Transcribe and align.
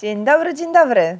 Dzień 0.00 0.24
dobry, 0.24 0.54
dzień 0.54 0.72
dobry. 0.72 1.18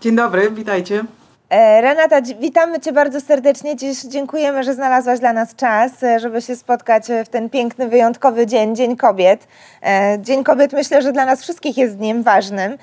Dzień 0.00 0.16
dobry, 0.16 0.50
witajcie. 0.50 1.04
E, 1.50 1.80
Renata, 1.80 2.22
witamy 2.40 2.80
Cię 2.80 2.92
bardzo 2.92 3.20
serdecznie. 3.20 3.76
Dziś 3.76 4.02
dziękujemy, 4.02 4.64
że 4.64 4.74
znalazłaś 4.74 5.20
dla 5.20 5.32
nas 5.32 5.54
czas, 5.54 6.02
e, 6.02 6.20
żeby 6.20 6.42
się 6.42 6.56
spotkać 6.56 7.04
w 7.24 7.28
ten 7.28 7.50
piękny, 7.50 7.88
wyjątkowy 7.88 8.46
dzień, 8.46 8.76
Dzień 8.76 8.96
Kobiet. 8.96 9.48
E, 9.82 10.18
dzień 10.20 10.44
Kobiet 10.44 10.72
myślę, 10.72 11.02
że 11.02 11.12
dla 11.12 11.26
nas 11.26 11.42
wszystkich 11.42 11.76
jest 11.78 11.96
dniem 11.96 12.22
ważnym. 12.22 12.78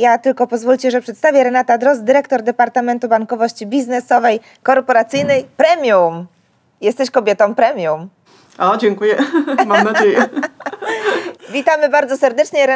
Ja 0.00 0.18
tylko 0.18 0.46
pozwólcie, 0.46 0.90
że 0.90 1.00
przedstawię 1.00 1.44
Renata 1.44 1.78
Drost, 1.78 2.04
dyrektor 2.04 2.42
Departamentu 2.42 3.08
Bankowości 3.08 3.66
Biznesowej 3.66 4.40
Korporacyjnej 4.62 5.46
Premium. 5.56 6.26
Jesteś 6.80 7.10
kobietą 7.10 7.54
premium. 7.54 8.08
O, 8.58 8.76
dziękuję. 8.76 9.16
Mam 9.66 9.84
nadzieję. 9.84 10.28
Witamy 11.50 11.88
bardzo 11.88 12.16
serdecznie, 12.16 12.66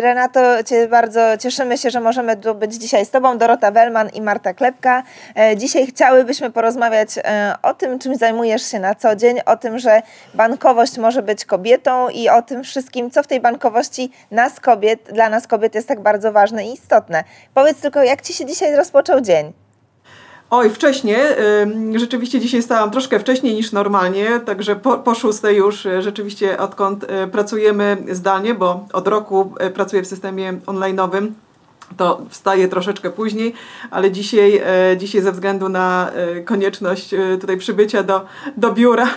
Renato. 0.00 0.64
Cię 0.64 0.88
bardzo 0.88 1.20
cieszymy 1.38 1.78
się, 1.78 1.90
że 1.90 2.00
możemy 2.00 2.36
tu 2.36 2.54
być 2.54 2.74
dzisiaj 2.74 3.06
z 3.06 3.10
Tobą, 3.10 3.38
Dorota 3.38 3.70
Wellman 3.70 4.08
i 4.08 4.20
Marta 4.20 4.54
Klepka. 4.54 5.02
E, 5.36 5.56
dzisiaj 5.56 5.86
chciałybyśmy 5.86 6.50
porozmawiać 6.50 7.08
e, 7.18 7.54
o 7.62 7.74
tym, 7.74 7.98
czym 7.98 8.14
zajmujesz 8.14 8.62
się 8.62 8.78
na 8.78 8.94
co 8.94 9.16
dzień, 9.16 9.40
o 9.46 9.56
tym, 9.56 9.78
że 9.78 10.02
bankowość 10.34 10.98
może 10.98 11.22
być 11.22 11.44
kobietą 11.44 12.08
i 12.08 12.28
o 12.28 12.42
tym 12.42 12.64
wszystkim, 12.64 13.10
co 13.10 13.22
w 13.22 13.26
tej 13.26 13.40
bankowości 13.40 14.10
nas 14.30 14.60
kobiet, 14.60 15.00
dla 15.12 15.28
nas 15.28 15.46
kobiet 15.46 15.74
jest 15.74 15.88
tak 15.88 16.00
bardzo 16.00 16.32
ważne 16.32 16.66
i 16.66 16.72
istotne. 16.72 17.24
Powiedz 17.54 17.80
tylko, 17.80 18.02
jak 18.02 18.22
Ci 18.22 18.32
się 18.34 18.46
dzisiaj 18.46 18.76
rozpoczął 18.76 19.20
dzień? 19.20 19.52
Oj, 20.50 20.70
wcześniej. 20.70 21.16
Rzeczywiście 21.96 22.40
dzisiaj 22.40 22.62
stałam 22.62 22.90
troszkę 22.90 23.20
wcześniej 23.20 23.54
niż 23.54 23.72
normalnie, 23.72 24.40
także 24.40 24.76
po, 24.76 24.98
po 24.98 25.14
szóstej 25.14 25.56
już 25.56 25.86
e, 25.86 26.02
rzeczywiście 26.02 26.58
odkąd 26.58 27.04
e, 27.04 27.26
pracujemy 27.26 27.96
zdalnie, 28.10 28.54
bo 28.54 28.86
od 28.92 29.08
roku 29.08 29.54
e, 29.60 29.70
pracuję 29.70 30.02
w 30.02 30.06
systemie 30.06 30.52
online'owym 30.52 31.28
to 31.96 32.20
wstaję 32.28 32.68
troszeczkę 32.68 33.10
później, 33.10 33.54
ale 33.90 34.10
dzisiaj, 34.10 34.62
dzisiaj 34.96 35.22
ze 35.22 35.32
względu 35.32 35.68
na 35.68 36.10
konieczność 36.44 37.14
tutaj 37.40 37.56
przybycia 37.56 38.02
do, 38.02 38.26
do 38.56 38.72
biura 38.72 39.08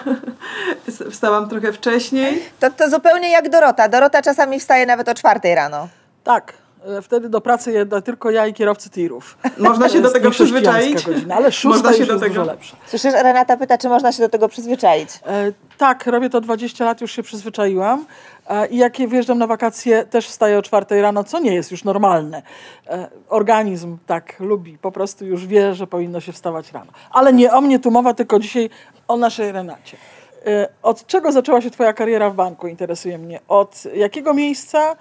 wstałam 1.11 1.49
trochę 1.49 1.73
wcześniej. 1.73 2.43
To, 2.59 2.71
to 2.71 2.89
zupełnie 2.89 3.31
jak 3.31 3.49
Dorota. 3.49 3.89
Dorota 3.89 4.21
czasami 4.21 4.59
wstaje 4.59 4.85
nawet 4.85 5.09
o 5.09 5.13
czwartej 5.13 5.55
rano. 5.55 5.87
Tak, 6.23 6.53
wtedy 7.01 7.29
do 7.29 7.41
pracy 7.41 7.71
jedę 7.71 8.01
tylko 8.01 8.31
ja 8.31 8.47
i 8.47 8.53
kierowcy 8.53 8.89
tirów. 8.89 9.37
Można 9.57 9.89
się 9.89 10.01
do 10.01 10.11
tego 10.11 10.31
przyzwyczaić. 10.31 11.05
Godzina, 11.05 11.35
ale 11.35 11.51
szósta 11.51 11.69
można 11.69 11.93
się 11.93 12.05
do 12.05 12.19
tego. 12.19 12.33
dużo 12.35 12.43
lepsze. 12.43 12.75
Słyszysz, 12.87 13.13
Renata 13.13 13.57
pyta, 13.57 13.77
czy 13.77 13.89
można 13.89 14.11
się 14.11 14.23
do 14.23 14.29
tego 14.29 14.47
przyzwyczaić? 14.47 15.09
E, 15.27 15.51
tak, 15.77 16.07
robię 16.07 16.29
to 16.29 16.41
20 16.41 16.85
lat, 16.85 17.01
już 17.01 17.11
się 17.11 17.23
przyzwyczaiłam. 17.23 18.05
E, 18.47 18.67
I 18.67 18.77
jak 18.77 18.97
wjeżdżam 18.97 19.37
na 19.37 19.47
wakacje, 19.47 20.05
też 20.05 20.27
wstaję 20.27 20.57
o 20.57 20.61
czwartej 20.61 21.01
rano, 21.01 21.23
co 21.23 21.39
nie 21.39 21.53
jest 21.53 21.71
już 21.71 21.83
normalne. 21.83 22.41
E, 22.87 23.07
organizm 23.29 23.97
tak 24.05 24.39
lubi, 24.39 24.77
po 24.77 24.91
prostu 24.91 25.25
już 25.25 25.47
wie, 25.47 25.75
że 25.75 25.87
powinno 25.87 26.19
się 26.19 26.31
wstawać 26.31 26.71
rano. 26.71 26.91
Ale 27.11 27.33
nie 27.33 27.53
o 27.53 27.61
mnie 27.61 27.79
tu 27.79 27.91
mowa, 27.91 28.13
tylko 28.13 28.39
dzisiaj 28.39 28.69
o 29.07 29.17
naszej 29.17 29.51
Renacie. 29.51 29.97
E, 30.45 30.67
od 30.83 31.07
czego 31.07 31.31
zaczęła 31.31 31.61
się 31.61 31.71
Twoja 31.71 31.93
kariera 31.93 32.29
w 32.29 32.35
banku? 32.35 32.67
Interesuje 32.67 33.17
mnie. 33.17 33.39
Od 33.47 33.83
jakiego 33.95 34.33
miejsca 34.33 34.95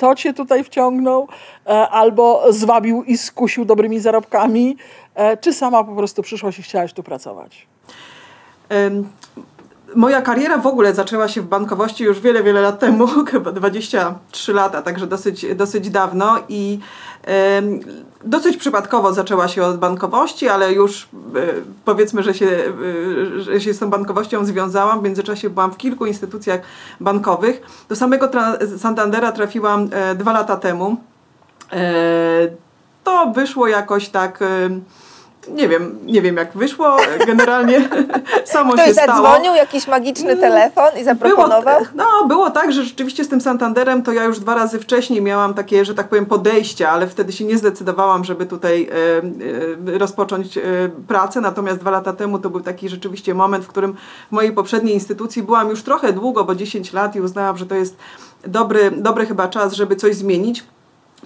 kto 0.00 0.14
cię 0.14 0.32
tutaj 0.32 0.64
wciągnął, 0.64 1.28
e, 1.66 1.88
albo 1.88 2.52
zwabił 2.52 3.04
i 3.04 3.18
skusił 3.18 3.64
dobrymi 3.64 4.00
zarobkami, 4.00 4.76
e, 5.14 5.36
czy 5.36 5.52
sama 5.52 5.84
po 5.84 5.94
prostu 5.94 6.22
przyszłaś 6.22 6.58
i 6.58 6.62
chciałaś 6.62 6.92
tu 6.92 7.02
pracować? 7.02 7.66
Moja 9.94 10.22
kariera 10.22 10.58
w 10.58 10.66
ogóle 10.66 10.94
zaczęła 10.94 11.28
się 11.28 11.40
w 11.40 11.46
bankowości 11.46 12.04
już 12.04 12.20
wiele, 12.20 12.42
wiele 12.42 12.60
lat 12.60 12.78
temu, 12.78 13.06
chyba 13.30 13.52
23 13.52 14.52
lata, 14.52 14.82
także 14.82 15.06
dosyć, 15.06 15.54
dosyć 15.54 15.90
dawno 15.90 16.38
i 16.48 16.78
Dosyć 18.24 18.56
przypadkowo 18.56 19.14
zaczęła 19.14 19.48
się 19.48 19.62
od 19.62 19.78
bankowości, 19.78 20.48
ale 20.48 20.72
już 20.72 21.02
e, 21.04 21.08
powiedzmy, 21.84 22.22
że 22.22 22.34
się, 22.34 22.46
e, 22.46 23.40
że 23.40 23.60
się 23.60 23.74
z 23.74 23.78
tą 23.78 23.90
bankowością 23.90 24.44
związałam. 24.44 25.00
W 25.00 25.02
międzyczasie 25.02 25.50
byłam 25.50 25.72
w 25.72 25.76
kilku 25.76 26.06
instytucjach 26.06 26.60
bankowych. 27.00 27.84
Do 27.88 27.96
samego 27.96 28.30
Santandera 28.78 29.32
trafiłam 29.32 29.88
e, 29.92 30.14
dwa 30.14 30.32
lata 30.32 30.56
temu. 30.56 30.96
To 33.04 33.32
wyszło 33.34 33.68
jakoś 33.68 34.08
tak 34.08 34.44
nie 35.54 35.68
wiem, 35.68 35.98
nie 36.04 36.22
wiem 36.22 36.36
jak 36.36 36.52
wyszło, 36.52 36.96
generalnie 37.26 37.88
samo 38.44 38.72
Ktoś 38.72 38.86
się 38.86 38.92
stało. 38.92 39.22
zadzwonił, 39.22 39.54
jakiś 39.54 39.86
magiczny 39.86 40.30
mm, 40.32 40.40
telefon 40.40 41.00
i 41.00 41.04
zaproponował? 41.04 41.80
Było, 41.80 41.90
no, 41.94 42.28
było 42.28 42.50
tak, 42.50 42.72
że 42.72 42.84
rzeczywiście 42.84 43.24
z 43.24 43.28
tym 43.28 43.40
Santanderem 43.40 44.02
to 44.02 44.12
ja 44.12 44.24
już 44.24 44.40
dwa 44.40 44.54
razy 44.54 44.78
wcześniej 44.78 45.22
miałam 45.22 45.54
takie, 45.54 45.84
że 45.84 45.94
tak 45.94 46.08
powiem, 46.08 46.26
podejście, 46.26 46.90
ale 46.90 47.06
wtedy 47.06 47.32
się 47.32 47.44
nie 47.44 47.58
zdecydowałam, 47.58 48.24
żeby 48.24 48.46
tutaj 48.46 48.88
e, 49.88 49.94
e, 49.94 49.98
rozpocząć 49.98 50.58
e, 50.58 50.62
pracę, 51.08 51.40
natomiast 51.40 51.80
dwa 51.80 51.90
lata 51.90 52.12
temu 52.12 52.38
to 52.38 52.50
był 52.50 52.60
taki 52.60 52.88
rzeczywiście 52.88 53.34
moment, 53.34 53.64
w 53.64 53.68
którym 53.68 53.96
w 54.28 54.32
mojej 54.32 54.52
poprzedniej 54.52 54.94
instytucji 54.94 55.42
byłam 55.42 55.68
już 55.70 55.82
trochę 55.82 56.12
długo, 56.12 56.44
bo 56.44 56.54
10 56.54 56.92
lat 56.92 57.16
i 57.16 57.20
uznałam, 57.20 57.56
że 57.56 57.66
to 57.66 57.74
jest 57.74 57.96
dobry, 58.46 58.90
dobry 58.90 59.26
chyba 59.26 59.48
czas, 59.48 59.72
żeby 59.72 59.96
coś 59.96 60.14
zmienić. 60.14 60.64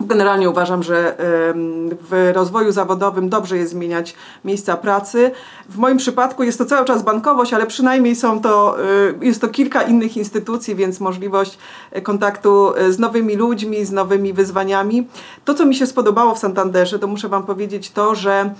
Generalnie 0.00 0.50
uważam, 0.50 0.82
że 0.82 1.16
w 2.10 2.30
rozwoju 2.34 2.72
zawodowym 2.72 3.28
dobrze 3.28 3.56
jest 3.56 3.72
zmieniać 3.72 4.14
miejsca 4.44 4.76
pracy. 4.76 5.30
W 5.68 5.76
moim 5.78 5.96
przypadku 5.96 6.42
jest 6.42 6.58
to 6.58 6.64
cały 6.64 6.86
czas 6.86 7.02
bankowość, 7.02 7.52
ale 7.52 7.66
przynajmniej 7.66 8.16
są 8.16 8.40
to, 8.40 8.76
y, 9.20 9.26
jest 9.26 9.40
to 9.40 9.48
kilka 9.48 9.82
innych 9.82 10.16
instytucji, 10.16 10.74
więc 10.74 11.00
możliwość 11.00 11.58
e, 11.90 12.00
kontaktu 12.00 12.74
e, 12.76 12.92
z 12.92 12.98
nowymi 12.98 13.36
ludźmi, 13.36 13.84
z 13.84 13.92
nowymi 13.92 14.32
wyzwaniami. 14.32 15.08
To, 15.44 15.54
co 15.54 15.66
mi 15.66 15.74
się 15.74 15.86
spodobało 15.86 16.34
w 16.34 16.38
Santanderze, 16.38 16.98
to 16.98 17.06
muszę 17.06 17.28
Wam 17.28 17.42
powiedzieć 17.42 17.90
to, 17.90 18.14
że 18.14 18.54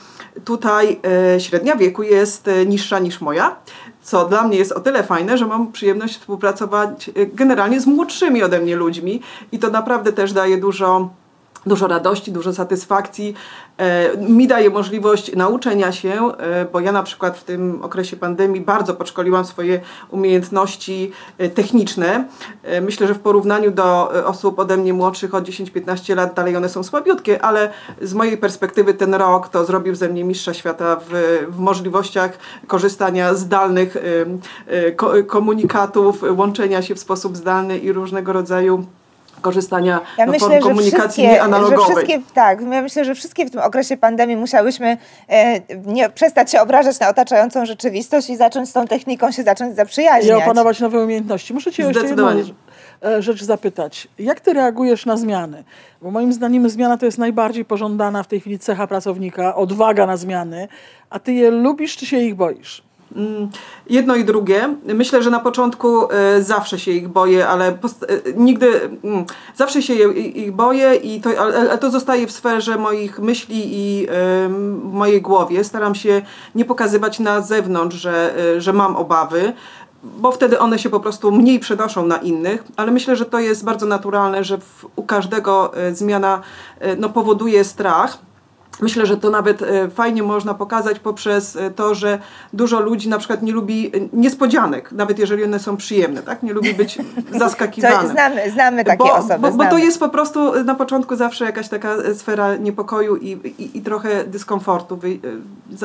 tutaj 0.45 1.01
e, 1.35 1.41
średnia 1.41 1.77
wieku 1.77 2.03
jest 2.03 2.51
niższa 2.67 2.99
niż 2.99 3.21
moja 3.21 3.57
co 4.03 4.25
dla 4.25 4.43
mnie 4.43 4.59
jest 4.59 4.73
o 4.73 4.81
tyle 4.81 5.03
fajne, 5.03 5.39
że 5.39 5.47
mam 5.47 5.73
przyjemność 5.73 6.19
współpracować 6.19 7.11
generalnie 7.35 7.81
z 7.81 7.87
młodszymi 7.87 8.43
ode 8.43 8.61
mnie 8.61 8.77
ludźmi 8.77 9.21
i 9.53 9.59
to 9.59 9.71
naprawdę 9.71 10.13
też 10.13 10.33
daje 10.33 10.57
dużo 10.57 11.11
dużo 11.67 11.87
radości, 11.87 12.33
dużo 12.33 12.53
satysfakcji. 12.53 13.35
E, 13.79 14.17
mi 14.17 14.47
daje 14.47 14.71
możliwość 14.71 15.37
nauczenia 15.37 15.93
się, 15.93 16.33
e, 16.39 16.65
bo 16.65 16.81
ja 16.81 16.93
na 16.93 17.03
przykład 17.03 17.39
w 17.39 17.45
tym 17.45 17.83
okresie 17.83 18.17
pandemii 18.17 18.61
bardzo 18.61 18.95
podszkoliłam 18.95 19.45
swoje 19.45 19.81
umiejętności 20.11 21.13
e, 21.39 21.49
techniczne. 21.49 22.25
Myślę, 22.83 23.07
że 23.07 23.15
w 23.15 23.19
porównaniu 23.19 23.71
do 23.71 24.11
osób 24.27 24.59
ode 24.59 24.77
mnie 24.77 24.93
młodszych 24.93 25.35
o 25.35 25.41
10-15 25.41 26.17
lat 26.17 26.35
dalej 26.35 26.57
one 26.57 26.69
są 26.69 26.83
słabiutkie, 26.83 27.45
ale 27.45 27.71
z 28.03 28.15
mojej 28.15 28.39
perspektywy 28.39 28.95
ten 28.95 29.15
rok 29.15 29.49
to 29.49 29.65
zrobił 29.65 29.95
ze 29.95 30.09
mnie 30.09 30.25
mistrza 30.25 30.55
świata 30.55 30.97
w, 30.97 31.11
w 31.49 31.59
możliwościach 31.59 32.39
korzystania 32.67 33.35
zdalnych 33.35 33.97
komunikatów, 35.27 36.25
łączenia 36.37 36.83
się 36.83 36.95
w 36.95 36.99
sposób 36.99 37.37
zdalny 37.37 37.79
i 37.79 37.93
różnego 37.93 38.33
rodzaju 38.33 38.87
korzystania 39.45 40.01
ja 40.19 40.27
no, 40.27 40.33
myślę, 40.33 40.49
form 40.49 40.63
komunikacji 40.63 41.23
nieanalogowej. 41.23 41.79
Że 41.79 41.85
wszystkie, 41.85 42.21
tak, 42.35 42.61
ja 42.61 42.83
myślę, 42.83 43.05
że 43.05 43.15
wszystkie 43.15 43.47
w 43.47 43.51
tym 43.51 43.61
okresie 43.61 43.97
pandemii 43.97 44.37
musiałyśmy 44.37 44.97
e, 45.29 45.61
nie, 45.87 46.11
przestać 46.11 46.51
się 46.53 46.61
obrażać 46.61 47.01
na 47.01 47.09
otaczającą 47.09 47.67
rzeczywistość 47.67 48.31
i 48.31 48.37
zacząć 48.37 48.69
z 48.69 48.73
tą 48.73 48.87
techniką 48.87 49.31
się 49.31 49.43
zacząć 49.43 49.77
zaprzyjaźniać. 49.77 50.41
I 50.41 50.43
opanować 50.43 50.81
nowe 50.81 51.05
umiejętności. 51.05 51.55
Muszę 51.55 51.73
Cię 51.73 51.83
jeszcze 51.83 52.07
jedną 52.07 52.29
e, 53.05 53.23
rzecz 53.23 53.45
zapytać. 53.45 54.09
Jak 54.19 54.41
Ty 54.41 54.53
reagujesz 54.53 55.07
na 55.07 55.17
zmiany? 55.17 55.65
Bo 56.03 56.11
moim 56.11 56.33
zdaniem 56.33 56.71
zmiana 56.71 56.97
to 56.97 57.07
jest 57.07 57.19
najbardziej 57.19 57.65
pożądana 57.65 58.23
w 58.23 58.27
tej 58.27 58.41
chwili 58.41 58.59
cecha 58.59 58.87
pracownika, 58.87 59.55
odwaga 59.55 60.07
na 60.07 60.17
zmiany. 60.17 60.69
A 61.11 61.19
Ty 61.19 61.33
je 61.33 61.51
lubisz, 61.51 61.97
czy 61.97 62.07
się 62.07 62.19
ich 62.19 62.35
boisz? 62.35 62.84
Jedno 63.91 64.17
i 64.17 64.25
drugie. 64.25 64.75
Myślę, 64.85 65.23
że 65.23 65.31
na 65.31 65.41
początku 65.41 66.13
e, 66.13 66.43
zawsze 66.43 66.79
się 66.79 66.91
ich 66.91 67.09
boję, 67.09 67.49
ale 67.49 67.69
e, 67.69 67.75
nigdy, 68.37 68.81
mm, 69.05 69.25
zawsze 69.55 69.83
się 69.83 70.13
ich 70.13 70.53
boję 70.53 70.95
i 70.95 71.21
to, 71.21 71.31
ale 71.41 71.79
to 71.79 71.91
zostaje 71.91 72.27
w 72.27 72.33
sferze 72.33 72.79
moich 72.79 73.19
myśli 73.19 73.63
i 73.65 74.07
mojej 74.93 75.23
głowie. 75.23 75.65
Staram 75.65 75.95
się 75.95 76.23
nie 76.55 76.65
pokazywać 76.65 77.19
na 77.19 77.41
zewnątrz, 77.41 77.97
że, 77.97 78.35
e, 78.57 78.61
że 78.61 78.73
mam 78.73 78.97
obawy, 78.97 79.53
bo 80.03 80.33
wtedy 80.33 80.59
one 80.59 80.79
się 80.79 80.91
po 80.91 81.01
prostu 81.01 81.33
mniej 81.33 81.61
przenoszą 81.61 82.07
na 82.07 82.17
innych, 82.17 82.65
ale 82.77 82.91
myślę, 82.91 83.17
że 83.17 83.25
to 83.25 83.39
jest 83.39 83.65
bardzo 83.65 83.87
naturalne, 83.87 84.45
że 84.45 84.59
w, 84.59 84.87
u 84.97 85.03
każdego 85.03 85.73
zmiana 85.93 86.41
no, 86.99 87.09
powoduje 87.09 87.65
strach 87.65 88.19
Myślę, 88.81 89.07
że 89.07 89.17
to 89.17 89.31
nawet 89.31 89.63
e, 89.63 89.91
fajnie 89.91 90.23
można 90.23 90.55
pokazać 90.55 90.99
poprzez 90.99 91.57
e, 91.57 91.71
to, 91.71 91.95
że 91.95 92.19
dużo 92.53 92.81
ludzi 92.81 93.09
na 93.09 93.19
przykład 93.19 93.43
nie 93.43 93.53
lubi 93.53 93.87
e, 93.87 93.91
niespodzianek, 94.13 94.93
nawet 94.93 95.19
jeżeli 95.19 95.45
one 95.45 95.59
są 95.59 95.77
przyjemne, 95.77 96.23
tak? 96.23 96.43
Nie 96.43 96.53
lubi 96.53 96.75
być 96.75 96.99
zaskakiwanym. 97.39 98.11
znamy, 98.11 98.51
znamy 98.51 98.85
takie 98.85 98.99
bo, 98.99 99.15
osoby. 99.15 99.39
Bo, 99.39 99.51
bo 99.51 99.65
to 99.65 99.79
jest 99.79 100.01
po 100.01 100.09
prostu 100.09 100.65
na 100.65 100.75
początku 100.75 101.17
zawsze 101.17 101.45
jakaś 101.45 101.69
taka 101.69 101.97
sfera 102.15 102.57
niepokoju 102.57 103.17
i, 103.17 103.31
i, 103.31 103.79
i 103.79 103.83
trochę 103.83 104.25
dyskomfortu. 104.25 104.99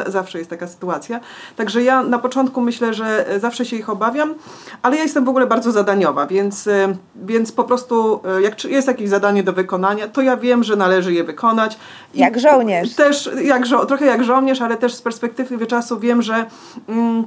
Zawsze 0.07 0.37
jest 0.37 0.49
taka 0.49 0.67
sytuacja. 0.67 1.19
Także 1.55 1.83
ja 1.83 2.03
na 2.03 2.19
początku 2.19 2.61
myślę, 2.61 2.93
że 2.93 3.25
zawsze 3.39 3.65
się 3.65 3.75
ich 3.75 3.89
obawiam, 3.89 4.33
ale 4.81 4.95
ja 4.97 5.03
jestem 5.03 5.25
w 5.25 5.29
ogóle 5.29 5.47
bardzo 5.47 5.71
zadaniowa, 5.71 6.27
więc, 6.27 6.69
więc 7.15 7.51
po 7.51 7.63
prostu 7.63 8.19
jak 8.41 8.63
jest 8.63 8.87
jakieś 8.87 9.09
zadanie 9.09 9.43
do 9.43 9.53
wykonania, 9.53 10.07
to 10.07 10.21
ja 10.21 10.37
wiem, 10.37 10.63
że 10.63 10.75
należy 10.75 11.13
je 11.13 11.23
wykonać. 11.23 11.77
I 12.13 12.19
jak 12.19 12.39
żołnierz. 12.39 12.78
Też 12.87 13.29
jak, 13.43 13.63
trochę 13.87 14.05
jak 14.05 14.23
żołnierz, 14.23 14.61
ale 14.61 14.77
też 14.77 14.93
z 14.93 15.01
perspektywy 15.01 15.67
czasu 15.67 15.99
wiem, 15.99 16.21
że 16.21 16.45
mm, 16.87 17.25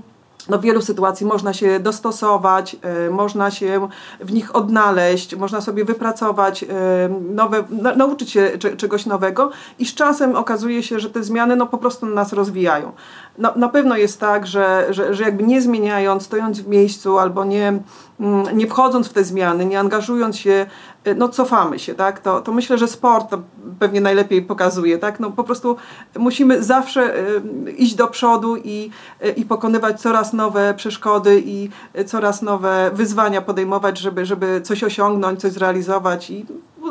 no, 0.49 0.59
w 0.59 0.63
wielu 0.63 0.81
sytuacji 0.81 1.27
można 1.27 1.53
się 1.53 1.81
dostosować, 1.81 2.77
y, 3.07 3.11
można 3.11 3.51
się 3.51 3.89
w 4.21 4.33
nich 4.33 4.57
odnaleźć, 4.57 5.37
można 5.37 5.61
sobie 5.61 5.85
wypracować 5.85 6.63
y, 6.63 6.67
nowe, 7.35 7.65
na, 7.71 7.95
nauczyć 7.95 8.31
się 8.31 8.59
czegoś 8.77 9.07
nowego 9.07 9.51
i 9.79 9.87
z 9.87 9.95
czasem 9.95 10.37
okazuje 10.37 10.83
się, 10.83 11.01
że 11.01 11.11
te 11.11 11.23
zmiany 11.23 11.57
no, 11.57 11.67
po 11.67 11.79
prostu 11.79 12.07
nas 12.07 12.33
rozwijają. 12.33 12.93
No, 13.39 13.53
na 13.57 13.69
pewno 13.69 13.97
jest 13.97 14.21
tak, 14.21 14.47
że, 14.47 14.87
że, 14.91 15.15
że 15.15 15.25
jakby 15.25 15.43
nie 15.43 15.61
zmieniając, 15.61 16.23
stojąc 16.23 16.61
w 16.61 16.69
miejscu 16.69 17.19
albo 17.19 17.45
nie, 17.45 17.69
mm, 18.21 18.57
nie 18.59 18.67
wchodząc 18.67 19.09
w 19.09 19.13
te 19.13 19.25
zmiany, 19.25 19.65
nie 19.65 19.81
angażując 19.81 20.37
się, 20.39 20.67
y, 21.07 21.15
no 21.15 21.29
cofamy 21.29 21.79
się, 21.79 21.95
tak? 21.95 22.21
To, 22.21 22.41
to 22.41 22.53
myślę, 22.53 22.79
że 22.79 22.89
sport 22.89 23.35
pewnie 23.83 24.01
najlepiej 24.01 24.43
pokazuje, 24.43 24.99
tak? 24.99 25.21
No 25.21 25.31
po 25.31 25.45
prostu 25.45 25.77
musimy 26.19 26.63
zawsze 26.63 27.15
iść 27.77 27.95
do 27.95 28.09
przodu 28.09 28.57
i, 28.57 28.91
i 29.37 29.45
pokonywać 29.45 30.01
coraz 30.01 30.33
nowe 30.33 30.75
przeszkody 30.75 31.43
i 31.47 31.69
coraz 32.07 32.43
nowe 32.43 32.91
wyzwania 32.95 33.43
podejmować, 33.43 33.99
żeby, 33.99 34.27
żeby 34.27 34.61
coś 34.61 34.85
osiągnąć, 34.85 35.41
coś 35.41 35.53
zrealizować 35.53 36.31
i 36.31 36.47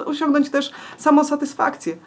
osiągnąć 0.06 0.50
też 0.50 0.72
samosatysfakcję. 0.98 1.98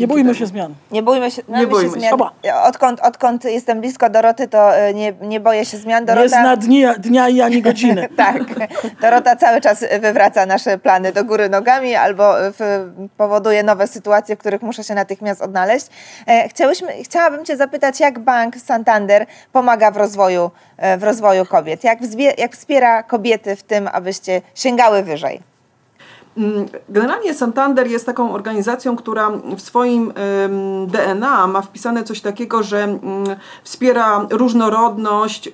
Nie 0.00 0.06
bójmy 0.08 0.34
się 0.34 0.46
zmian. 0.46 0.74
Nie 0.90 1.02
bójmy 1.02 1.30
się, 1.30 1.42
nie 1.48 1.66
bójmy 1.66 1.90
się 1.90 2.00
zmian. 2.00 2.20
Odkąd, 2.64 3.00
odkąd 3.00 3.44
jestem 3.44 3.80
blisko 3.80 4.10
Doroty, 4.10 4.48
to 4.48 4.70
nie, 4.94 5.12
nie 5.20 5.40
boję 5.40 5.64
się 5.64 5.76
zmian. 5.76 6.04
Dorota... 6.04 6.22
Nie 6.22 6.28
zna 6.28 6.56
dnia, 6.56 6.94
dnia 6.94 7.28
i 7.28 7.40
ani 7.40 7.62
godziny. 7.62 8.08
tak. 8.16 8.42
Dorota 9.00 9.36
cały 9.36 9.60
czas 9.60 9.84
wywraca 10.00 10.46
nasze 10.46 10.78
plany 10.78 11.12
do 11.12 11.24
góry 11.24 11.48
nogami 11.48 11.94
albo 11.94 12.34
w, 12.38 12.90
powoduje 13.16 13.62
nowe 13.62 13.86
sytuacje, 13.86 14.36
w 14.36 14.38
których 14.38 14.62
muszę 14.62 14.84
się 14.84 14.94
natychmiast 14.94 15.42
odnaleźć. 15.42 15.86
Chciałyśmy, 16.48 16.92
chciałabym 17.02 17.44
Cię 17.44 17.56
zapytać, 17.56 18.00
jak 18.00 18.18
bank 18.18 18.56
Santander 18.56 19.26
pomaga 19.52 19.90
w 19.90 19.96
rozwoju, 19.96 20.50
w 20.98 21.02
rozwoju 21.02 21.46
kobiet? 21.46 21.84
Jak, 21.84 21.98
jak 22.38 22.56
wspiera 22.56 23.02
kobiety 23.02 23.56
w 23.56 23.62
tym, 23.62 23.88
abyście 23.92 24.42
sięgały 24.54 25.02
wyżej? 25.02 25.55
Generalnie 26.88 27.34
Santander 27.34 27.86
jest 27.86 28.06
taką 28.06 28.32
organizacją, 28.32 28.96
która 28.96 29.30
w 29.56 29.60
swoim 29.60 30.12
DNA 30.86 31.46
ma 31.46 31.62
wpisane 31.62 32.04
coś 32.04 32.20
takiego, 32.20 32.62
że 32.62 32.98
wspiera 33.64 34.26
różnorodność, 34.30 35.48
e, 35.48 35.52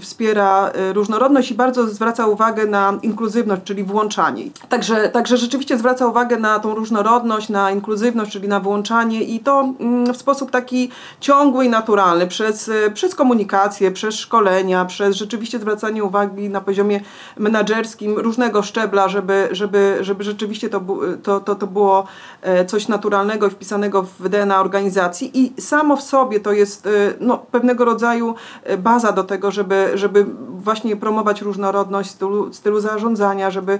wspiera 0.00 0.68
e, 0.68 0.92
różnorodność 0.92 1.50
i 1.50 1.54
bardzo 1.54 1.86
zwraca 1.86 2.26
uwagę 2.26 2.66
na 2.66 2.98
inkluzywność, 3.02 3.62
czyli 3.64 3.84
włączanie. 3.84 4.44
Także, 4.68 5.08
także 5.08 5.36
rzeczywiście 5.36 5.78
zwraca 5.78 6.06
uwagę 6.06 6.36
na 6.36 6.58
tą 6.58 6.74
różnorodność, 6.74 7.48
na 7.48 7.70
inkluzywność, 7.70 8.32
czyli 8.32 8.48
na 8.48 8.60
włączanie 8.60 9.22
i 9.22 9.40
to 9.40 9.68
w 10.12 10.16
sposób 10.16 10.50
taki 10.50 10.90
ciągły 11.20 11.64
i 11.64 11.68
naturalny, 11.68 12.26
przez, 12.26 12.68
e, 12.68 12.90
przez 12.90 13.14
komunikację, 13.14 13.90
przez 13.90 14.14
szkolenia, 14.14 14.84
przez 14.84 15.16
rzeczywiście 15.16 15.58
zwracanie 15.58 16.04
uwagi 16.04 16.48
na 16.48 16.60
poziomie 16.60 17.00
menedżerskim 17.38 18.18
różnego 18.18 18.62
szczebla, 18.62 19.08
żeby, 19.08 19.48
żeby, 19.52 19.98
żeby 20.00 20.19
żeby 20.20 20.32
rzeczywiście 20.32 20.68
to, 20.68 20.80
to, 21.22 21.40
to, 21.40 21.54
to 21.54 21.66
było 21.66 22.06
e, 22.42 22.64
coś 22.64 22.88
naturalnego 22.88 23.46
i 23.46 23.50
wpisanego 23.50 24.02
w 24.02 24.28
DNA 24.28 24.60
organizacji. 24.60 25.30
I 25.34 25.60
samo 25.60 25.96
w 25.96 26.02
sobie 26.02 26.40
to 26.40 26.52
jest 26.52 26.86
e, 26.86 26.90
no, 27.20 27.38
pewnego 27.38 27.84
rodzaju 27.84 28.34
e, 28.64 28.76
baza 28.76 29.12
do 29.12 29.24
tego, 29.24 29.50
żeby, 29.50 29.90
żeby 29.94 30.26
właśnie 30.48 30.96
promować 30.96 31.42
różnorodność 31.42 32.10
stylu, 32.10 32.52
stylu 32.52 32.80
zarządzania, 32.80 33.50
żeby 33.50 33.78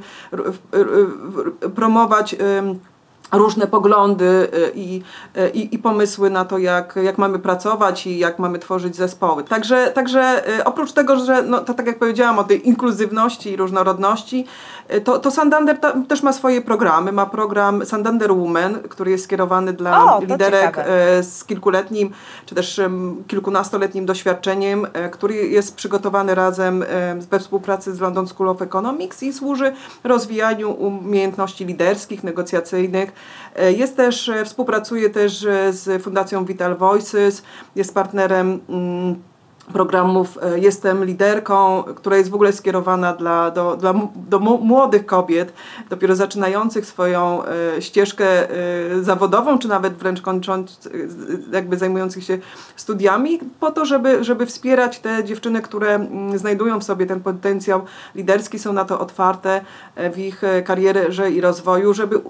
promować 1.75 2.37
różne 3.32 3.66
poglądy 3.66 4.24
y, 4.24 4.72
i, 4.74 5.02
y, 5.36 5.50
i, 5.50 5.74
i, 5.74 5.78
pomysły 5.78 6.30
na 6.30 6.44
to, 6.44 6.58
jak, 6.58 6.98
jak 7.02 7.18
mamy 7.18 7.38
pracować 7.38 8.06
i 8.06 8.18
jak 8.18 8.38
mamy 8.38 8.58
tworzyć 8.58 8.96
zespoły. 8.96 9.44
Także, 9.44 9.90
także 9.94 10.48
y, 10.58 10.64
oprócz 10.64 10.92
tego, 10.92 11.16
że 11.16 11.42
no, 11.42 11.60
to 11.60 11.74
tak 11.74 11.86
jak 11.86 11.98
powiedziałam 11.98 12.38
o 12.38 12.44
tej 12.44 12.68
inkluzywności 12.68 13.50
i 13.50 13.56
różnorodności, 13.56 14.46
to, 15.04 15.18
to 15.18 15.30
Santander 15.30 15.78
ta, 15.78 15.92
też 16.08 16.22
ma 16.22 16.32
swoje 16.32 16.62
programy. 16.62 17.12
Ma 17.12 17.26
program 17.26 17.86
Santander 17.86 18.34
Women, 18.34 18.78
który 18.88 19.10
jest 19.10 19.24
skierowany 19.24 19.72
dla 19.72 20.16
o, 20.16 20.20
liderek 20.20 20.76
ciekawe. 20.76 21.22
z 21.22 21.44
kilkuletnim 21.44 22.10
czy 22.46 22.54
też 22.54 22.80
kilkunastoletnim 23.26 24.06
doświadczeniem, 24.06 24.86
który 25.10 25.34
jest 25.34 25.76
przygotowany 25.76 26.34
razem 26.34 26.84
we 27.30 27.38
współpracy 27.38 27.94
z 27.94 28.00
London 28.00 28.26
School 28.28 28.48
of 28.48 28.62
Economics 28.62 29.22
i 29.22 29.32
służy 29.32 29.72
rozwijaniu 30.04 30.72
umiejętności 30.72 31.64
liderskich, 31.64 32.24
negocjacyjnych, 32.24 33.12
jest 33.76 33.96
też, 33.96 34.28
e, 34.28 34.44
współpracuje 34.44 35.11
też 35.11 35.44
e, 35.44 35.72
z 35.72 36.02
Fundacją 36.02 36.44
Vital 36.44 36.76
Voices, 36.76 37.43
jest 37.76 37.94
partnerem 37.94 38.61
mm, 38.69 39.17
programów 39.72 40.38
Jestem 40.56 41.05
liderką, 41.05 41.82
która 41.82 42.17
jest 42.17 42.31
w 42.31 42.34
ogóle 42.34 42.52
skierowana 42.52 43.12
dla, 43.12 43.50
do, 43.50 43.76
dla, 43.76 43.94
do 44.14 44.38
młodych 44.38 45.06
kobiet, 45.06 45.52
dopiero 45.90 46.17
zaczynających 46.17 46.87
swoją 46.87 47.43
ścieżkę 47.81 48.26
zawodową, 49.00 49.58
czy 49.58 49.69
nawet 49.69 49.94
wręcz 49.94 50.20
kończąc, 50.20 50.88
jakby 51.52 51.76
zajmujących 51.76 52.25
się 52.25 52.38
studiami, 52.76 53.40
po 53.61 53.70
to, 53.70 53.84
żeby, 53.84 54.25
żeby 54.25 54.46
wspierać 54.46 54.99
te 54.99 55.25
dziewczyny, 55.25 55.62
które 55.62 55.94
mm, 55.94 56.38
znajdują 56.38 56.81
w 56.81 56.84
sobie 56.84 57.06
ten 57.06 57.20
potencjał 57.20 57.84
liderski, 58.14 58.58
są 58.58 58.73
na 58.73 58.84
to 58.84 59.00
otwarte 59.00 59.61
w 60.12 60.19
ich 60.19 60.43
karierze 60.64 61.31
i 61.31 61.40
rozwoju, 61.40 61.94
żeby 61.94 62.20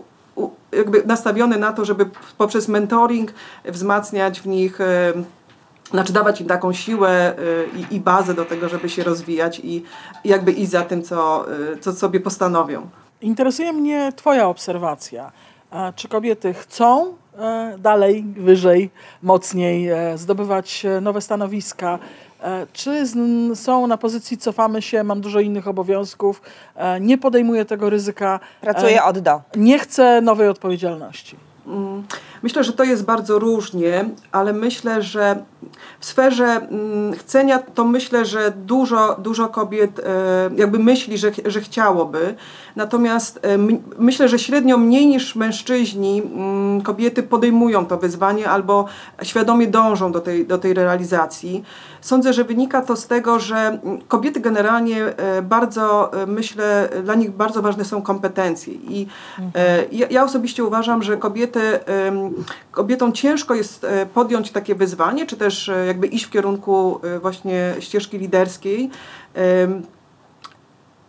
jakby 0.73 1.03
nastawiony 1.07 1.59
na 1.59 1.73
to, 1.73 1.85
żeby 1.85 2.07
poprzez 2.39 2.69
mentoring 2.69 3.33
wzmacniać 3.65 4.41
w 4.41 4.47
nich 4.47 4.81
e, 4.81 5.13
znaczy 5.91 6.13
dawać 6.13 6.41
im 6.41 6.47
taką 6.47 6.73
siłę 6.73 7.11
e, 7.11 7.35
i, 7.79 7.97
i, 7.97 8.01
bazę 8.01 8.35
do 8.35 8.45
tego, 8.45 8.69
żeby 8.69 8.89
się 8.89 9.05
rozwijać 9.05 9.61
i 9.65 9.83
jakby 10.25 10.53
iść 10.53 10.71
za 10.71 10.83
tym, 10.83 11.03
co, 11.03 11.47
e, 11.73 11.77
co 11.77 11.93
sobie 11.93 12.21
postanowią. 12.21 12.89
Interesuje 13.21 13.73
mnie 13.73 14.13
Twoja 14.17 14.49
obserwacja. 14.49 15.33
Czy 15.97 16.09
kobiety 16.09 16.55
chcą 16.55 17.15
dalej, 17.79 18.25
wyżej, 18.37 18.91
mocniej 19.23 19.91
zdobywać 20.17 20.87
nowe 21.01 21.21
stanowiska? 21.21 21.99
E, 22.43 22.67
czy 22.73 23.05
są 23.55 23.87
na 23.87 23.97
pozycji 23.97 24.39
cofamy 24.39 24.83
się, 24.83 25.05
mam 25.05 25.21
dużo 25.21 25.41
innych 25.41 25.69
obowiązków, 25.69 26.43
e, 26.77 27.01
nie 27.01 27.19
podejmuję 27.19 27.65
tego 27.65 27.91
ryzyka. 27.91 28.41
Pracuję 28.61 29.05
od 29.05 29.19
do. 29.19 29.41
Nie 29.57 29.79
chcę 29.79 30.21
nowej 30.21 30.49
odpowiedzialności. 30.49 31.37
Mm, 31.71 32.03
myślę, 32.43 32.65
że 32.65 32.73
to 32.73 32.85
jest 32.85 33.05
bardzo 33.05 33.39
różnie, 33.39 34.05
ale 34.33 34.53
myślę, 34.53 35.03
że 35.03 35.45
w 36.01 36.07
sferze 36.07 36.47
mm, 36.47 37.15
chcenia 37.15 37.59
to 37.59 37.85
myślę, 37.85 38.25
że 38.25 38.53
dużo, 38.57 39.17
dużo 39.19 39.49
kobiet 39.49 39.99
e, 39.99 40.51
jakby 40.57 40.79
myśli, 40.79 41.19
że, 41.19 41.31
że 41.47 41.61
chciałoby. 41.61 42.35
Natomiast 42.77 43.41
myślę, 43.99 44.29
że 44.29 44.39
średnio 44.39 44.79
mniej 44.79 45.07
niż 45.07 45.37
mężczyźni 45.37 46.23
mm, 46.23 46.81
kobiety 46.81 47.23
podejmują 47.23 47.87
to 47.87 47.99
wyzwanie 47.99 48.51
albo 48.51 48.85
świadomie 49.23 49.67
dążą 49.67 50.13
do 50.13 50.21
tej, 50.21 50.47
do 50.47 50.59
tej 50.59 50.75
realizacji. 50.75 51.65
Sądzę, 52.01 52.33
że 52.33 52.45
wynika 52.45 52.83
to 52.83 52.97
z 52.97 53.07
tego, 53.07 53.41
że 53.41 53.79
kobiety 54.09 54.41
generalnie 54.41 55.05
e, 55.05 55.43
bardzo, 55.43 56.13
e, 56.23 56.27
myślę, 56.27 56.89
dla 57.05 57.15
nich 57.15 57.31
bardzo 57.31 57.63
ważne 57.63 57.85
są 57.85 58.03
kompetencje. 58.03 58.75
I 58.75 59.07
e, 59.55 59.85
ja, 59.93 60.07
ja 60.11 60.25
osobiście 60.25 60.65
uważam, 60.65 61.03
że 61.03 61.17
kobiety, 61.17 61.60
kobietom 62.71 63.13
ciężko 63.13 63.55
jest 63.55 63.87
podjąć 64.15 64.51
takie 64.51 64.75
wyzwanie, 64.75 65.27
czy 65.27 65.37
też 65.37 65.71
jakby 65.87 66.07
iść 66.07 66.25
w 66.25 66.31
kierunku 66.31 67.01
właśnie 67.21 67.75
ścieżki 67.81 68.19
liderskiej 68.19 68.91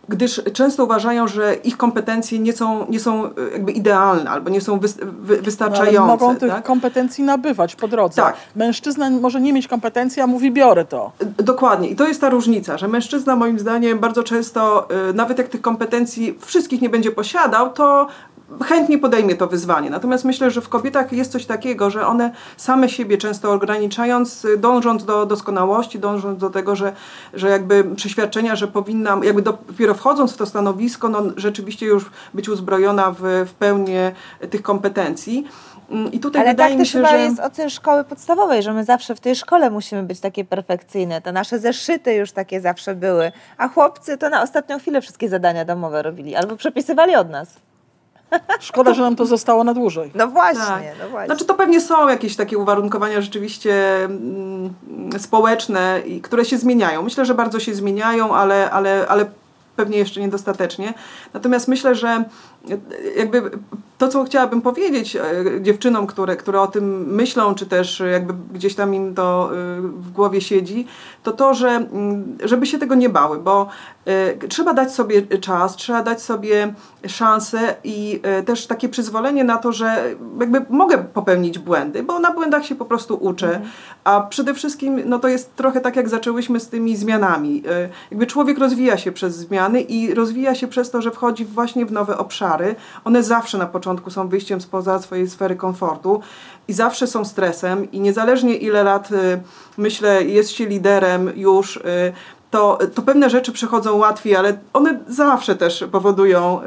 gdyż 0.08 0.42
często 0.52 0.84
uważają, 0.84 1.28
że 1.28 1.54
ich 1.54 1.76
kompetencje 1.76 2.38
nie 2.38 2.52
są, 2.52 2.86
nie 2.88 3.00
są 3.00 3.26
e, 3.26 3.30
jakby 3.52 3.72
idealne 3.72 4.30
albo 4.30 4.50
nie 4.50 4.60
są 4.60 4.78
wy, 4.78 4.88
wy, 5.02 5.42
wystarczające. 5.42 6.00
No, 6.00 6.06
mogą 6.06 6.36
tych 6.36 6.50
tak? 6.50 6.64
kompetencji 6.64 7.24
nabywać 7.24 7.76
po 7.76 7.88
drodze. 7.88 8.22
Tak. 8.22 8.36
Mężczyzna 8.56 9.10
może 9.10 9.40
nie 9.40 9.52
mieć 9.52 9.68
kompetencji, 9.68 10.22
a 10.22 10.26
mówi 10.26 10.50
biorę 10.50 10.84
to. 10.84 11.12
E, 11.38 11.42
dokładnie. 11.42 11.88
I 11.88 11.96
to 11.96 12.08
jest 12.08 12.20
ta 12.20 12.30
różnica, 12.30 12.78
że 12.78 12.88
mężczyzna 12.88 13.36
moim 13.36 13.58
zdaniem 13.58 13.98
bardzo 13.98 14.22
często, 14.22 14.88
e, 14.90 15.12
nawet 15.12 15.38
jak 15.38 15.48
tych 15.48 15.60
kompetencji 15.60 16.38
wszystkich 16.40 16.82
nie 16.82 16.88
będzie 16.88 17.10
posiadał, 17.10 17.72
to 17.72 18.06
chętnie 18.64 18.98
podejmie 18.98 19.34
to 19.34 19.46
wyzwanie. 19.46 19.90
Natomiast 19.90 20.24
myślę, 20.24 20.50
że 20.50 20.60
w 20.60 20.68
kobietach 20.68 21.12
jest 21.12 21.32
coś 21.32 21.46
takiego, 21.46 21.90
że 21.90 22.06
one 22.06 22.30
same 22.56 22.88
siebie 22.88 23.18
często 23.18 23.52
ograniczając, 23.52 24.46
dążąc 24.58 25.04
do 25.04 25.26
doskonałości, 25.26 25.98
dążąc 25.98 26.38
do 26.38 26.50
tego, 26.50 26.76
że, 26.76 26.92
że 27.34 27.48
jakby 27.48 27.84
przeświadczenia, 27.84 28.56
że 28.56 28.68
powinna, 28.68 29.20
jakby 29.22 29.42
dopiero 29.42 29.94
wchodząc 29.94 30.32
w 30.32 30.36
to 30.36 30.46
stanowisko, 30.46 31.08
no 31.08 31.22
rzeczywiście 31.36 31.86
już 31.86 32.10
być 32.34 32.48
uzbrojona 32.48 33.10
w, 33.10 33.22
w 33.48 33.54
pełnię 33.54 34.12
tych 34.50 34.62
kompetencji. 34.62 35.46
I 36.12 36.20
tutaj 36.20 36.42
Ale 36.42 36.50
wydaje 36.50 36.70
tak 36.70 36.80
mi 36.80 36.86
się, 36.86 37.06
że 37.06 37.18
jest 37.18 37.40
od 37.40 37.52
tej 37.52 37.70
szkoły 37.70 38.04
podstawowej, 38.04 38.62
że 38.62 38.72
my 38.72 38.84
zawsze 38.84 39.14
w 39.14 39.20
tej 39.20 39.36
szkole 39.36 39.70
musimy 39.70 40.02
być 40.02 40.20
takie 40.20 40.44
perfekcyjne. 40.44 41.20
Te 41.20 41.32
nasze 41.32 41.58
zeszyty 41.58 42.14
już 42.14 42.32
takie 42.32 42.60
zawsze 42.60 42.94
były. 42.94 43.32
A 43.58 43.68
chłopcy 43.68 44.18
to 44.18 44.28
na 44.28 44.42
ostatnią 44.42 44.78
chwilę 44.78 45.00
wszystkie 45.00 45.28
zadania 45.28 45.64
domowe 45.64 46.02
robili 46.02 46.36
albo 46.36 46.56
przepisywali 46.56 47.14
od 47.16 47.30
nas. 47.30 47.48
Szkoda, 48.60 48.94
że 48.94 49.02
nam 49.02 49.16
to 49.16 49.26
zostało 49.26 49.64
na 49.64 49.74
dłużej. 49.74 50.10
No 50.14 50.26
właśnie, 50.26 50.62
tak. 50.62 50.98
no 51.02 51.08
właśnie. 51.08 51.26
Znaczy 51.26 51.44
to 51.44 51.54
pewnie 51.54 51.80
są 51.80 52.08
jakieś 52.08 52.36
takie 52.36 52.58
uwarunkowania 52.58 53.20
rzeczywiście 53.20 54.04
mm, 54.04 54.74
społeczne, 55.18 56.02
które 56.22 56.44
się 56.44 56.58
zmieniają. 56.58 57.02
Myślę, 57.02 57.24
że 57.24 57.34
bardzo 57.34 57.60
się 57.60 57.74
zmieniają, 57.74 58.34
ale, 58.34 58.70
ale, 58.70 59.06
ale 59.08 59.26
pewnie 59.76 59.98
jeszcze 59.98 60.20
niedostatecznie. 60.20 60.94
Natomiast 61.34 61.68
myślę, 61.68 61.94
że 61.94 62.24
jakby 63.16 63.50
to, 64.02 64.08
co 64.08 64.24
chciałabym 64.24 64.62
powiedzieć 64.62 65.16
e, 65.16 65.22
dziewczynom, 65.60 66.06
które, 66.06 66.36
które 66.36 66.60
o 66.60 66.66
tym 66.66 67.14
myślą, 67.14 67.54
czy 67.54 67.66
też 67.66 68.02
jakby 68.12 68.34
gdzieś 68.54 68.74
tam 68.74 68.94
im 68.94 69.14
to 69.14 69.50
e, 69.52 69.80
w 69.80 70.10
głowie 70.10 70.40
siedzi, 70.40 70.86
to 71.22 71.32
to, 71.32 71.54
że 71.54 71.68
mm, 71.68 72.38
żeby 72.44 72.66
się 72.66 72.78
tego 72.78 72.94
nie 72.94 73.08
bały, 73.08 73.38
bo 73.38 73.68
e, 74.06 74.48
trzeba 74.48 74.74
dać 74.74 74.94
sobie 74.94 75.22
czas, 75.40 75.76
trzeba 75.76 76.02
dać 76.02 76.22
sobie 76.22 76.74
szansę 77.06 77.76
i 77.84 78.20
też 78.46 78.66
takie 78.66 78.88
przyzwolenie 78.88 79.44
na 79.44 79.58
to, 79.58 79.72
że 79.72 80.04
jakby 80.40 80.64
mogę 80.70 80.98
popełnić 80.98 81.58
błędy, 81.58 82.02
bo 82.02 82.18
na 82.18 82.32
błędach 82.32 82.66
się 82.66 82.74
po 82.74 82.84
prostu 82.84 83.14
uczę, 83.20 83.46
mhm. 83.46 83.70
a 84.04 84.20
przede 84.20 84.54
wszystkim 84.54 85.00
no 85.04 85.18
to 85.18 85.28
jest 85.28 85.56
trochę 85.56 85.80
tak, 85.80 85.96
jak 85.96 86.08
zaczęłyśmy 86.08 86.60
z 86.60 86.68
tymi 86.68 86.96
zmianami. 86.96 87.62
Jakby 88.10 88.26
człowiek 88.26 88.58
rozwija 88.58 88.96
się 88.96 89.12
przez 89.12 89.36
zmiany 89.36 89.80
i 89.80 90.14
rozwija 90.14 90.54
się 90.54 90.68
przez 90.68 90.90
to, 90.90 91.02
że 91.02 91.10
wchodzi 91.10 91.44
właśnie 91.44 91.86
w 91.86 91.92
nowe 91.92 92.18
obszary 92.18 92.32
obszary, 92.32 92.74
one 93.04 93.22
zawsze 93.22 93.58
na 93.58 93.66
początku 93.66 93.91
są 94.08 94.28
wyjściem 94.28 94.60
spoza 94.60 94.98
swojej 94.98 95.30
sfery 95.30 95.56
komfortu 95.56 96.20
i 96.68 96.72
zawsze 96.72 97.06
są 97.06 97.24
stresem 97.24 97.92
i 97.92 98.00
niezależnie 98.00 98.56
ile 98.56 98.82
lat, 98.82 99.10
y, 99.10 99.40
myślę, 99.76 100.24
jest 100.24 100.50
się 100.50 100.66
liderem 100.66 101.32
już, 101.36 101.76
y, 101.76 102.12
to, 102.50 102.78
to 102.94 103.02
pewne 103.02 103.30
rzeczy 103.30 103.52
przechodzą 103.52 103.96
łatwiej, 103.96 104.36
ale 104.36 104.58
one 104.72 104.98
zawsze 105.08 105.56
też 105.56 105.84
powodują 105.92 106.60
y, 106.62 106.64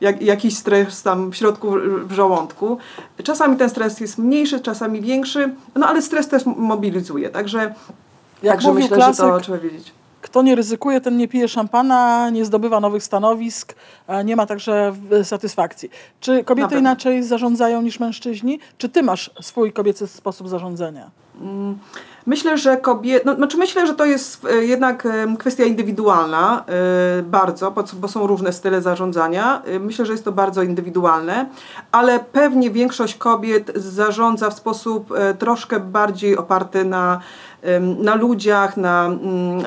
jak, 0.00 0.22
jakiś 0.22 0.56
stres 0.56 1.02
tam 1.02 1.30
w 1.30 1.36
środku 1.36 1.72
w 2.02 2.12
żołądku. 2.12 2.78
Czasami 3.24 3.56
ten 3.56 3.70
stres 3.70 4.00
jest 4.00 4.18
mniejszy, 4.18 4.60
czasami 4.60 5.00
większy, 5.00 5.54
no 5.74 5.86
ale 5.86 6.02
stres 6.02 6.28
też 6.28 6.46
mobilizuje, 6.46 7.28
także, 7.28 7.74
jak 8.42 8.54
także 8.54 8.72
myślę, 8.72 8.96
klasyk, 8.96 9.26
że 9.26 9.32
to 9.32 9.40
trzeba 9.40 9.58
wiedzieć. 9.58 9.92
Kto 10.28 10.42
nie 10.42 10.54
ryzykuje, 10.54 11.00
ten 11.00 11.16
nie 11.16 11.28
pije 11.28 11.48
szampana, 11.48 12.30
nie 12.30 12.44
zdobywa 12.44 12.80
nowych 12.80 13.02
stanowisk, 13.02 13.74
nie 14.24 14.36
ma 14.36 14.46
także 14.46 14.94
satysfakcji. 15.24 15.90
Czy 16.20 16.44
kobiety 16.44 16.78
inaczej 16.78 17.22
zarządzają 17.22 17.82
niż 17.82 18.00
mężczyźni? 18.00 18.58
Czy 18.78 18.88
ty 18.88 19.02
masz 19.02 19.30
swój 19.40 19.72
kobiecy 19.72 20.06
sposób 20.06 20.48
zarządzania? 20.48 21.10
Mm, 21.40 21.78
myślę, 22.26 22.58
że 22.58 22.76
kobiet, 22.76 23.24
no, 23.24 23.34
znaczy 23.34 23.56
myślę, 23.56 23.86
że 23.86 23.94
to 23.94 24.04
jest 24.04 24.44
e, 24.44 24.64
jednak 24.64 25.08
kwestia 25.38 25.64
indywidualna 25.64 26.64
e, 27.18 27.22
bardzo, 27.22 27.74
bo 28.00 28.08
są 28.08 28.26
różne 28.26 28.52
style 28.52 28.82
zarządzania. 28.82 29.62
E, 29.66 29.78
myślę, 29.78 30.06
że 30.06 30.12
jest 30.12 30.24
to 30.24 30.32
bardzo 30.32 30.62
indywidualne, 30.62 31.48
ale 31.92 32.18
pewnie 32.18 32.70
większość 32.70 33.14
kobiet 33.14 33.72
zarządza 33.74 34.50
w 34.50 34.54
sposób 34.54 35.14
troszkę 35.38 35.80
bardziej 35.80 36.36
oparty 36.36 36.84
na 36.84 37.20
na 37.98 38.14
ludziach, 38.14 38.76
na 38.76 39.06
mm, 39.06 39.62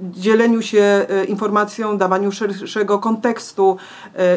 dzieleniu 0.00 0.62
się 0.62 1.06
informacją, 1.28 1.98
dawaniu 1.98 2.32
szerszego 2.32 2.98
kontekstu, 2.98 3.76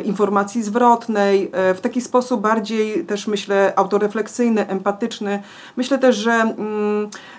informacji 0.05 0.63
zwrotnej, 0.63 1.51
w 1.75 1.81
taki 1.81 2.01
sposób 2.01 2.41
bardziej 2.41 3.05
też 3.05 3.27
myślę 3.27 3.73
autorefleksyjny, 3.75 4.67
empatyczny. 4.67 5.41
Myślę 5.77 5.97
też, 5.97 6.15
że 6.15 6.31
mm, 6.31 7.09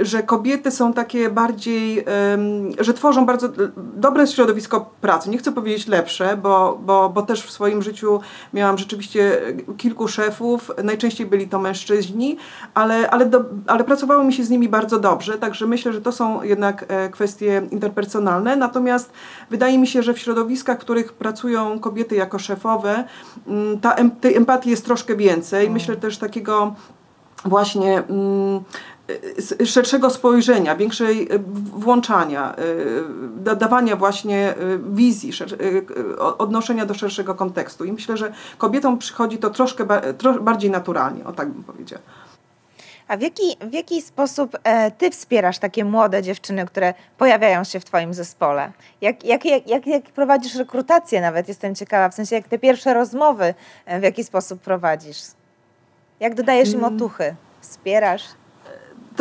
że 0.00 0.22
kobiety 0.22 0.70
są 0.70 0.92
takie 0.92 1.30
bardziej, 1.30 2.04
że 2.78 2.94
tworzą 2.94 3.26
bardzo 3.26 3.48
dobre 3.76 4.26
środowisko 4.26 4.90
pracy. 5.00 5.30
Nie 5.30 5.38
chcę 5.38 5.52
powiedzieć 5.52 5.86
lepsze, 5.86 6.36
bo, 6.36 6.78
bo, 6.82 7.08
bo 7.08 7.22
też 7.22 7.42
w 7.42 7.50
swoim 7.50 7.82
życiu 7.82 8.20
miałam 8.54 8.78
rzeczywiście 8.78 9.40
kilku 9.76 10.08
szefów, 10.08 10.70
najczęściej 10.84 11.26
byli 11.26 11.48
to 11.48 11.58
mężczyźni, 11.58 12.36
ale, 12.74 13.10
ale, 13.10 13.26
do, 13.26 13.44
ale 13.66 13.84
pracowało 13.84 14.24
mi 14.24 14.32
się 14.32 14.44
z 14.44 14.50
nimi 14.50 14.68
bardzo 14.68 14.98
dobrze, 14.98 15.38
także 15.38 15.66
myślę, 15.66 15.92
że 15.92 16.00
to 16.00 16.12
są 16.12 16.42
jednak 16.42 16.84
e, 16.88 17.08
kwestie 17.08 17.62
interpersonalne. 17.70 18.56
Natomiast 18.56 19.12
wydaje 19.50 19.78
mi 19.78 19.86
się, 19.86 20.02
że 20.02 20.14
w 20.14 20.18
środowiskach, 20.18 20.78
w 20.78 20.80
których 20.80 21.12
pracują 21.12 21.80
kobiety 21.80 22.14
jako 22.14 22.38
szefowe, 22.38 23.04
mm, 23.46 23.80
ta, 23.80 23.96
tej 24.20 24.36
empatii 24.36 24.70
jest 24.70 24.84
troszkę 24.84 25.16
więcej. 25.16 25.60
Mm. 25.60 25.72
Myślę 25.72 25.96
też 25.96 26.18
takiego 26.18 26.74
właśnie 27.44 27.98
mm, 27.98 28.60
szerszego 29.64 30.10
spojrzenia, 30.10 30.76
większej 30.76 31.22
e, 31.22 31.38
włączania, 31.74 32.54
e, 33.46 33.56
dawania 33.56 33.96
właśnie 33.96 34.48
e, 34.48 34.54
wizji, 34.92 35.30
odnoszenia 36.18 36.86
do 36.86 36.94
szerszego 36.94 37.34
kontekstu. 37.34 37.84
I 37.84 37.92
myślę, 37.92 38.16
że 38.16 38.32
kobietom 38.58 38.98
przychodzi 38.98 39.38
to 39.38 39.50
troszkę 39.50 39.84
bardziej 40.40 40.70
naturalnie, 40.70 41.24
o 41.24 41.32
tak 41.32 41.48
bym 41.48 41.64
powiedziała. 41.64 42.02
A 43.08 43.16
w 43.16 43.20
jaki, 43.20 43.56
w 43.60 43.72
jaki 43.72 44.02
sposób 44.02 44.58
ty 44.98 45.10
wspierasz 45.10 45.58
takie 45.58 45.84
młode 45.84 46.22
dziewczyny, 46.22 46.66
które 46.66 46.94
pojawiają 47.18 47.64
się 47.64 47.80
w 47.80 47.84
twoim 47.84 48.14
zespole? 48.14 48.72
Jak, 49.00 49.24
jak, 49.24 49.44
jak, 49.44 49.68
jak, 49.68 49.86
jak 49.86 50.02
prowadzisz 50.04 50.54
rekrutację 50.54 51.20
nawet? 51.20 51.48
Jestem 51.48 51.74
ciekawa, 51.74 52.08
w 52.08 52.14
sensie 52.14 52.36
jak 52.36 52.48
te 52.48 52.58
pierwsze 52.58 52.94
rozmowy 52.94 53.54
w 54.00 54.02
jaki 54.02 54.24
sposób 54.24 54.60
prowadzisz? 54.60 55.18
Jak 56.20 56.34
dodajesz 56.34 56.72
im 56.72 56.84
mm. 56.84 56.96
otuchy? 56.96 57.34
Wspierasz? 57.60 58.22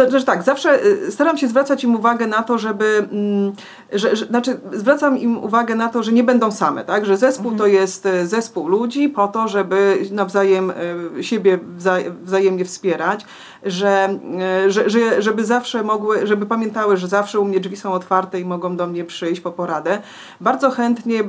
Że 0.08 0.24
tak, 0.24 0.44
zawsze 0.44 0.86
y, 0.86 1.12
staram 1.12 1.38
się 1.38 1.48
zwracać 1.48 1.84
im 1.84 1.96
uwagę 1.96 2.28
na 2.28 2.44
to, 2.44 2.58
żeby, 2.58 3.08
mm, 3.12 3.54
że, 3.94 4.16
że, 4.16 4.26
znaczy 4.26 4.60
zwracam 4.72 5.18
im 5.18 5.44
uwagę 5.44 5.76
na 5.76 5.90
to, 5.90 6.04
że 6.04 6.12
nie 6.12 6.24
będą 6.24 6.52
same, 6.52 6.86
tak, 6.86 7.06
że 7.06 7.18
zespół 7.18 7.52
mhm. 7.52 7.58
to 7.58 7.68
jest 7.68 8.06
y, 8.06 8.28
zespół 8.28 8.68
ludzi 8.68 9.10
po 9.10 9.28
to, 9.28 9.48
żeby 9.48 9.98
nawzajem 10.12 10.74
y, 11.18 11.24
siebie 11.24 11.60
wzajemnie 12.24 12.66
wspierać, 12.66 13.26
że, 13.64 14.20
że, 14.68 14.90
że, 14.90 15.22
żeby 15.22 15.46
zawsze 15.46 15.84
mogły, 15.84 16.28
żeby 16.28 16.46
pamiętały, 16.46 16.98
że 16.98 17.08
zawsze 17.08 17.40
u 17.40 17.46
mnie 17.46 17.60
drzwi 17.60 17.78
są 17.78 17.94
otwarte 17.94 18.40
i 18.40 18.46
mogą 18.46 18.78
do 18.78 18.88
mnie 18.88 19.06
przyjść 19.06 19.42
po 19.42 19.52
poradę. 19.52 20.02
Bardzo 20.42 20.72
chętnie 20.72 21.24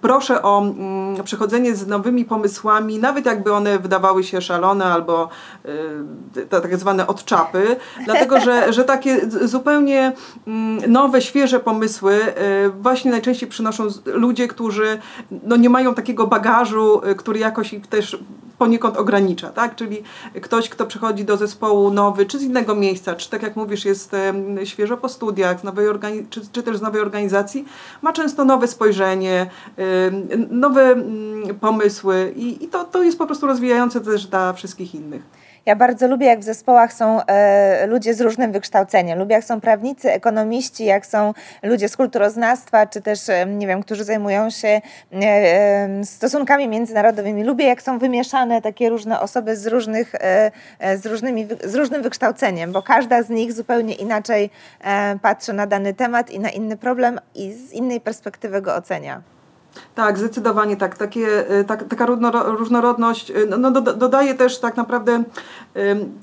proszę 0.00 0.42
o 0.42 0.62
mm, 0.62 1.24
przychodzenie 1.24 1.74
z 1.74 1.86
nowymi 1.86 2.24
pomysłami, 2.24 2.98
nawet 2.98 3.26
jakby 3.26 3.52
one 3.52 3.78
wydawały 3.78 4.24
się 4.24 4.40
szalone 4.40 4.84
albo 4.84 5.28
tak 6.50 6.76
zwane 6.76 7.06
odczapy, 7.06 7.75
dlatego 8.04 8.40
że, 8.40 8.72
że 8.72 8.84
takie 8.84 9.20
zupełnie 9.30 10.12
mm, 10.46 10.92
nowe, 10.92 11.22
świeże 11.22 11.60
pomysły 11.60 12.14
y, 12.14 12.70
właśnie 12.70 13.10
najczęściej 13.10 13.48
przynoszą 13.48 13.88
ludzie, 14.04 14.48
którzy 14.48 14.98
no, 15.30 15.56
nie 15.56 15.70
mają 15.70 15.94
takiego 15.94 16.26
bagażu, 16.26 17.00
y, 17.06 17.14
który 17.14 17.38
jakoś 17.38 17.72
ich 17.72 17.86
też 17.86 18.18
poniekąd 18.58 18.96
ogranicza, 18.96 19.50
tak? 19.50 19.76
Czyli 19.76 20.02
ktoś, 20.42 20.68
kto 20.68 20.86
przychodzi 20.86 21.24
do 21.24 21.36
zespołu 21.36 21.90
nowy, 21.90 22.26
czy 22.26 22.38
z 22.38 22.42
innego 22.42 22.74
miejsca, 22.74 23.14
czy 23.14 23.30
tak 23.30 23.42
jak 23.42 23.56
mówisz, 23.56 23.84
jest 23.84 24.16
świeżo 24.64 24.96
po 24.96 25.08
studiach, 25.08 25.60
z 25.60 25.64
nowej 25.64 25.86
czy, 26.30 26.40
czy 26.52 26.62
też 26.62 26.76
z 26.76 26.82
nowej 26.82 27.00
organizacji, 27.00 27.64
ma 28.02 28.12
często 28.12 28.44
nowe 28.44 28.68
spojrzenie, 28.68 29.50
nowe 30.50 30.82
mm, 30.82 31.54
pomysły 31.60 32.32
i, 32.36 32.64
i 32.64 32.68
to, 32.68 32.84
to 32.84 33.02
jest 33.02 33.18
po 33.18 33.26
prostu 33.26 33.46
rozwijające 33.46 34.00
też 34.00 34.26
dla 34.26 34.52
wszystkich 34.52 34.94
innych. 34.94 35.22
Ja 35.66 35.76
bardzo 35.76 36.08
lubię, 36.08 36.26
jak 36.26 36.40
w 36.40 36.42
zespołach 36.42 36.92
są 36.92 37.22
e, 37.22 37.86
ludzie 37.86 38.14
z 38.14 38.20
różnym 38.20 38.52
wykształceniem. 38.52 39.18
Lubię, 39.18 39.34
jak 39.34 39.44
są 39.44 39.60
prawnicy, 39.60 40.12
ekonomiści, 40.12 40.84
jak 40.84 41.06
są 41.06 41.34
ludzie 41.62 41.88
z 41.88 41.96
kulturoznawstwa, 41.96 42.86
czy 42.86 43.02
też, 43.02 43.28
e, 43.28 43.46
nie 43.46 43.66
wiem, 43.66 43.82
którzy 43.82 44.04
zajmują 44.04 44.50
się 44.50 44.68
e, 44.68 44.80
e, 45.12 46.04
stosunkami 46.04 46.68
międzynarodowymi. 46.68 47.44
Lubię, 47.44 47.66
jak 47.66 47.82
są 47.82 47.98
wymieszane 47.98 48.62
takie 48.62 48.88
różne 48.88 49.20
osoby 49.20 49.56
z, 49.56 49.66
różnych, 49.66 50.14
e, 50.14 50.50
e, 50.78 50.98
z, 50.98 51.06
różnymi, 51.06 51.48
z 51.64 51.74
różnym 51.74 52.02
wykształceniem, 52.02 52.72
bo 52.72 52.82
każda 52.82 53.22
z 53.22 53.28
nich 53.28 53.52
zupełnie 53.52 53.94
inaczej 53.94 54.50
patrzy 55.22 55.52
na 55.52 55.66
dany 55.66 55.94
temat 55.94 56.30
i 56.30 56.40
na 56.40 56.50
inny 56.50 56.76
problem 56.76 57.20
i 57.34 57.52
z 57.52 57.72
innej 57.72 58.00
perspektywy 58.00 58.62
go 58.62 58.74
ocenia. 58.74 59.35
Tak, 59.94 60.18
zdecydowanie 60.18 60.76
tak. 60.76 60.98
Takie, 60.98 61.50
e, 61.50 61.64
tak 61.64 61.84
taka 61.84 62.06
różnorodność 62.44 63.30
e, 63.30 63.34
no, 63.48 63.56
no, 63.56 63.80
dodaje 63.80 64.34
też 64.34 64.58
tak 64.58 64.76
naprawdę 64.76 65.22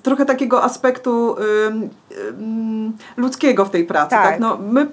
trochę 0.04 0.26
takiego 0.26 0.64
aspektu 0.64 1.36
ludzkiego 3.18 3.66
w 3.66 3.70
tej 3.70 3.86
pracy. 3.86 4.10
Tak. 4.10 4.24
tak? 4.24 4.40
No, 4.40 4.58
my, 4.58 4.88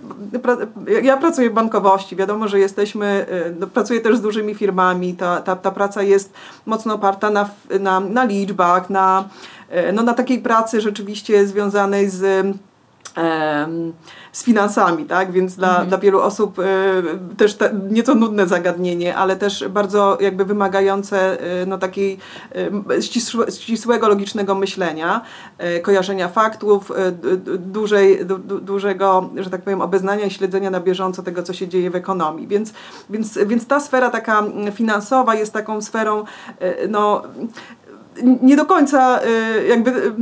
ja 1.03 1.17
pracuję 1.17 1.51
w 1.51 1.53
bankowości, 1.53 2.17
wiadomo, 2.17 2.49
że 2.49 2.59
jesteśmy, 2.59 3.07
e, 3.07 3.51
no, 3.61 3.67
pracuję 3.67 4.01
też 4.01 4.17
z 4.17 4.21
dużymi 4.21 4.55
firmami, 4.55 5.15
ta, 5.15 5.41
ta, 5.41 5.57
ta 5.57 5.71
praca 5.71 6.03
jest 6.03 6.33
mocno 6.67 6.95
oparta 6.95 7.31
na, 7.31 7.51
na, 7.81 8.01
na 8.01 8.25
liczbach, 8.25 8.91
na, 8.91 9.29
no, 9.93 10.03
na 10.03 10.15
takiej 10.15 10.39
pracy 10.39 10.81
rzeczywiście 10.81 11.47
związanej 11.47 12.11
z 12.11 12.47
z 14.33 14.45
finansami, 14.45 15.05
tak? 15.05 15.33
Więc 15.33 15.57
dla, 15.57 15.69
mhm. 15.69 15.89
dla 15.89 15.99
wielu 15.99 16.21
osób 16.21 16.59
y, 16.59 16.65
też 17.37 17.55
te, 17.55 17.71
nieco 17.91 18.15
nudne 18.15 18.47
zagadnienie, 18.47 19.17
ale 19.17 19.37
też 19.37 19.69
bardzo 19.69 20.19
jakby 20.21 20.45
wymagające 20.45 21.39
y, 21.63 21.67
no, 21.67 21.79
takiej 21.79 22.19
y, 22.91 23.03
ścisłe, 23.03 23.51
ścisłego, 23.51 24.09
logicznego 24.09 24.55
myślenia, 24.55 25.21
kojarzenia 25.83 26.29
faktów, 26.29 26.93
dużej, 27.59 28.27
du, 28.27 28.39
dużego, 28.61 29.31
że 29.37 29.51
tak 29.51 29.63
powiem, 29.63 29.81
obeznania 29.81 30.27
i 30.27 30.31
śledzenia 30.31 30.71
na 30.71 30.81
bieżąco 30.81 31.23
tego, 31.23 31.43
co 31.43 31.53
się 31.53 31.69
dzieje 31.69 31.91
w 31.91 31.97
ekonomii. 31.97 32.47
Więc, 32.47 32.73
więc, 33.11 33.39
więc 33.47 33.67
ta 33.67 33.81
sfera 33.81 34.11
taka 34.11 34.43
finansowa 34.73 35.35
jest 35.35 35.53
taką 35.53 35.83
sferą 35.83 36.25
no, 36.89 37.23
nie 38.43 38.57
do 38.57 38.67
końca 38.67 39.21
y, 39.25 39.67
jakby, 39.67 39.91
y, 39.91 40.13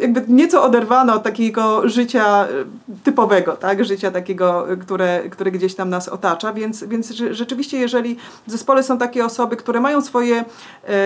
jakby 0.00 0.22
nieco 0.28 0.62
oderwana 0.62 1.14
od 1.14 1.22
takiego 1.22 1.88
życia 1.88 2.46
y, 2.48 3.04
typowego, 3.04 3.56
tak? 3.56 3.84
życia 3.84 4.10
takiego, 4.10 4.66
które, 4.80 5.22
które 5.30 5.50
gdzieś 5.50 5.74
tam 5.74 5.90
nas 5.90 6.08
otacza, 6.08 6.52
więc, 6.52 6.84
więc 6.84 7.10
rzeczywiście 7.30 7.78
jeżeli 7.78 8.16
w 8.46 8.50
zespole 8.50 8.82
są 8.82 8.98
takie 8.98 9.24
osoby, 9.24 9.56
które 9.56 9.80
mają 9.80 10.02
swoje, 10.02 10.44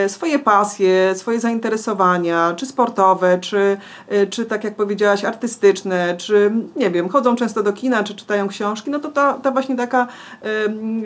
swoje 0.09 0.39
pasje, 0.39 1.15
swoje 1.15 1.41
zainteresowania, 1.41 2.55
czy 2.57 2.67
sportowe, 2.67 3.39
czy, 3.39 3.77
czy 4.31 4.45
tak 4.45 4.65
jak 4.65 4.75
powiedziałaś, 4.75 5.25
artystyczne, 5.25 6.17
czy 6.17 6.53
nie 6.77 6.91
wiem, 6.91 7.09
chodzą 7.09 7.37
często 7.37 7.63
do 7.63 7.73
kina, 7.73 8.05
czy 8.05 8.15
czytają 8.15 8.49
książki, 8.49 8.91
no 8.91 8.99
to 8.99 9.09
ta, 9.09 9.35
ta 9.35 9.51
właśnie 9.51 9.77
taka 9.77 10.07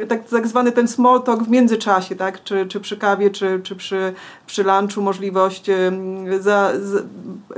tak, 0.08 0.28
tak 0.28 0.46
zwany 0.46 0.72
ten 0.72 0.88
small 0.88 1.22
talk 1.22 1.42
w 1.42 1.48
międzyczasie, 1.48 2.16
tak? 2.16 2.42
czy, 2.42 2.66
czy 2.66 2.80
przy 2.80 2.96
kawie, 2.96 3.30
czy, 3.30 3.60
czy 3.62 3.76
przy, 3.76 4.14
przy 4.46 4.62
lunchu 4.62 5.02
możliwość 5.02 5.66
za, 6.40 6.72
za 6.80 6.98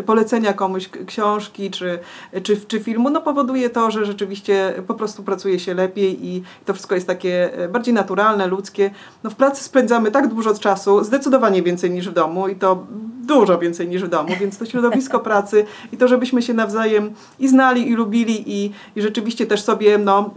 polecenia 0.07 0.53
komuś 0.53 0.89
książki 1.07 1.71
czy, 1.71 1.99
czy, 2.43 2.57
czy 2.57 2.81
filmu, 2.81 3.11
no 3.11 3.21
powoduje 3.21 3.71
to, 3.71 3.91
że 3.91 4.05
rzeczywiście 4.05 4.75
po 4.87 4.95
prostu 4.95 5.23
pracuje 5.23 5.59
się 5.59 5.75
lepiej 5.75 6.27
i 6.27 6.43
to 6.65 6.75
wszystko 6.75 6.95
jest 6.95 7.07
takie 7.07 7.55
e, 7.55 7.69
bardziej 7.69 7.95
naturalne, 7.95 8.47
ludzkie. 8.47 8.91
No 9.25 9.31
w 9.31 9.35
pracy 9.35 9.65
spędzamy 9.65 10.11
tak 10.11 10.29
dużo 10.29 10.55
czasu, 10.55 11.05
zdecydowanie 11.05 11.63
więcej 11.63 11.91
niż 11.91 12.09
w 12.09 12.13
domu 12.13 12.49
i 12.49 12.57
to 12.57 12.87
dużo 13.27 13.59
więcej 13.59 13.89
niż 13.89 14.03
w 14.03 14.09
domu, 14.09 14.29
więc 14.41 14.59
to 14.59 14.67
środowisko 14.67 15.21
pracy 15.21 15.65
i 15.93 15.97
to, 15.97 16.09
żebyśmy 16.09 16.43
się 16.43 16.55
nawzajem 16.55 17.11
i 17.39 17.49
znali, 17.49 17.89
i 17.89 17.95
lubili, 17.95 18.65
i, 18.65 18.73
i 18.97 19.03
rzeczywiście 19.03 19.47
też 19.47 19.63
sobie 19.63 19.99
no, 19.99 20.31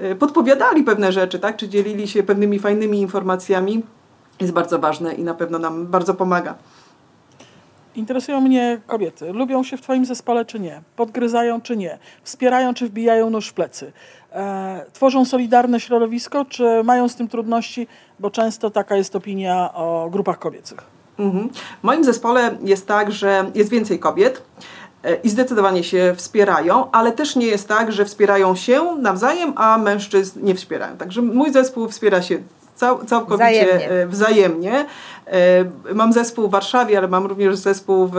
y, 0.00 0.04
y, 0.04 0.16
podpowiadali 0.16 0.82
pewne 0.82 1.12
rzeczy, 1.12 1.38
tak? 1.38 1.56
czy 1.56 1.68
dzielili 1.68 2.08
się 2.08 2.22
pewnymi 2.22 2.58
fajnymi 2.58 3.00
informacjami 3.00 3.82
jest 4.40 4.52
bardzo 4.52 4.78
ważne 4.78 5.14
i 5.14 5.24
na 5.24 5.34
pewno 5.34 5.58
nam 5.58 5.86
bardzo 5.86 6.14
pomaga. 6.14 6.54
Interesują 7.94 8.40
mnie 8.40 8.80
kobiety. 8.86 9.32
Lubią 9.32 9.62
się 9.62 9.76
w 9.76 9.80
Twoim 9.80 10.04
zespole 10.04 10.44
czy 10.44 10.60
nie? 10.60 10.82
Podgryzają 10.96 11.60
czy 11.60 11.76
nie? 11.76 11.98
Wspierają 12.22 12.74
czy 12.74 12.88
wbijają 12.88 13.30
nóż 13.30 13.48
w 13.48 13.52
plecy? 13.52 13.92
E, 14.32 14.84
tworzą 14.92 15.24
solidarne 15.24 15.80
środowisko 15.80 16.44
czy 16.44 16.84
mają 16.84 17.08
z 17.08 17.14
tym 17.14 17.28
trudności? 17.28 17.86
Bo 18.20 18.30
często 18.30 18.70
taka 18.70 18.96
jest 18.96 19.16
opinia 19.16 19.74
o 19.74 20.08
grupach 20.10 20.38
kobiecych. 20.38 20.78
Mhm. 21.18 21.48
W 21.80 21.84
moim 21.84 22.04
zespole 22.04 22.56
jest 22.62 22.86
tak, 22.86 23.12
że 23.12 23.50
jest 23.54 23.70
więcej 23.70 23.98
kobiet 23.98 24.42
e, 25.04 25.14
i 25.14 25.28
zdecydowanie 25.28 25.84
się 25.84 26.14
wspierają, 26.16 26.90
ale 26.90 27.12
też 27.12 27.36
nie 27.36 27.46
jest 27.46 27.68
tak, 27.68 27.92
że 27.92 28.04
wspierają 28.04 28.56
się 28.56 28.96
nawzajem, 28.96 29.52
a 29.56 29.78
mężczyzn 29.78 30.44
nie 30.44 30.54
wspierają. 30.54 30.96
Także 30.96 31.22
mój 31.22 31.52
zespół 31.52 31.88
wspiera 31.88 32.22
się 32.22 32.38
cał, 32.80 33.04
całkowicie 33.04 33.44
wzajemnie. 33.44 33.90
E, 33.90 34.06
wzajemnie. 34.06 34.86
E, 35.26 35.94
mam 35.94 36.12
zespół 36.12 36.48
w 36.48 36.50
Warszawie, 36.50 36.98
ale 36.98 37.08
mam 37.08 37.26
również 37.26 37.56
zespół 37.56 38.06
w, 38.06 38.12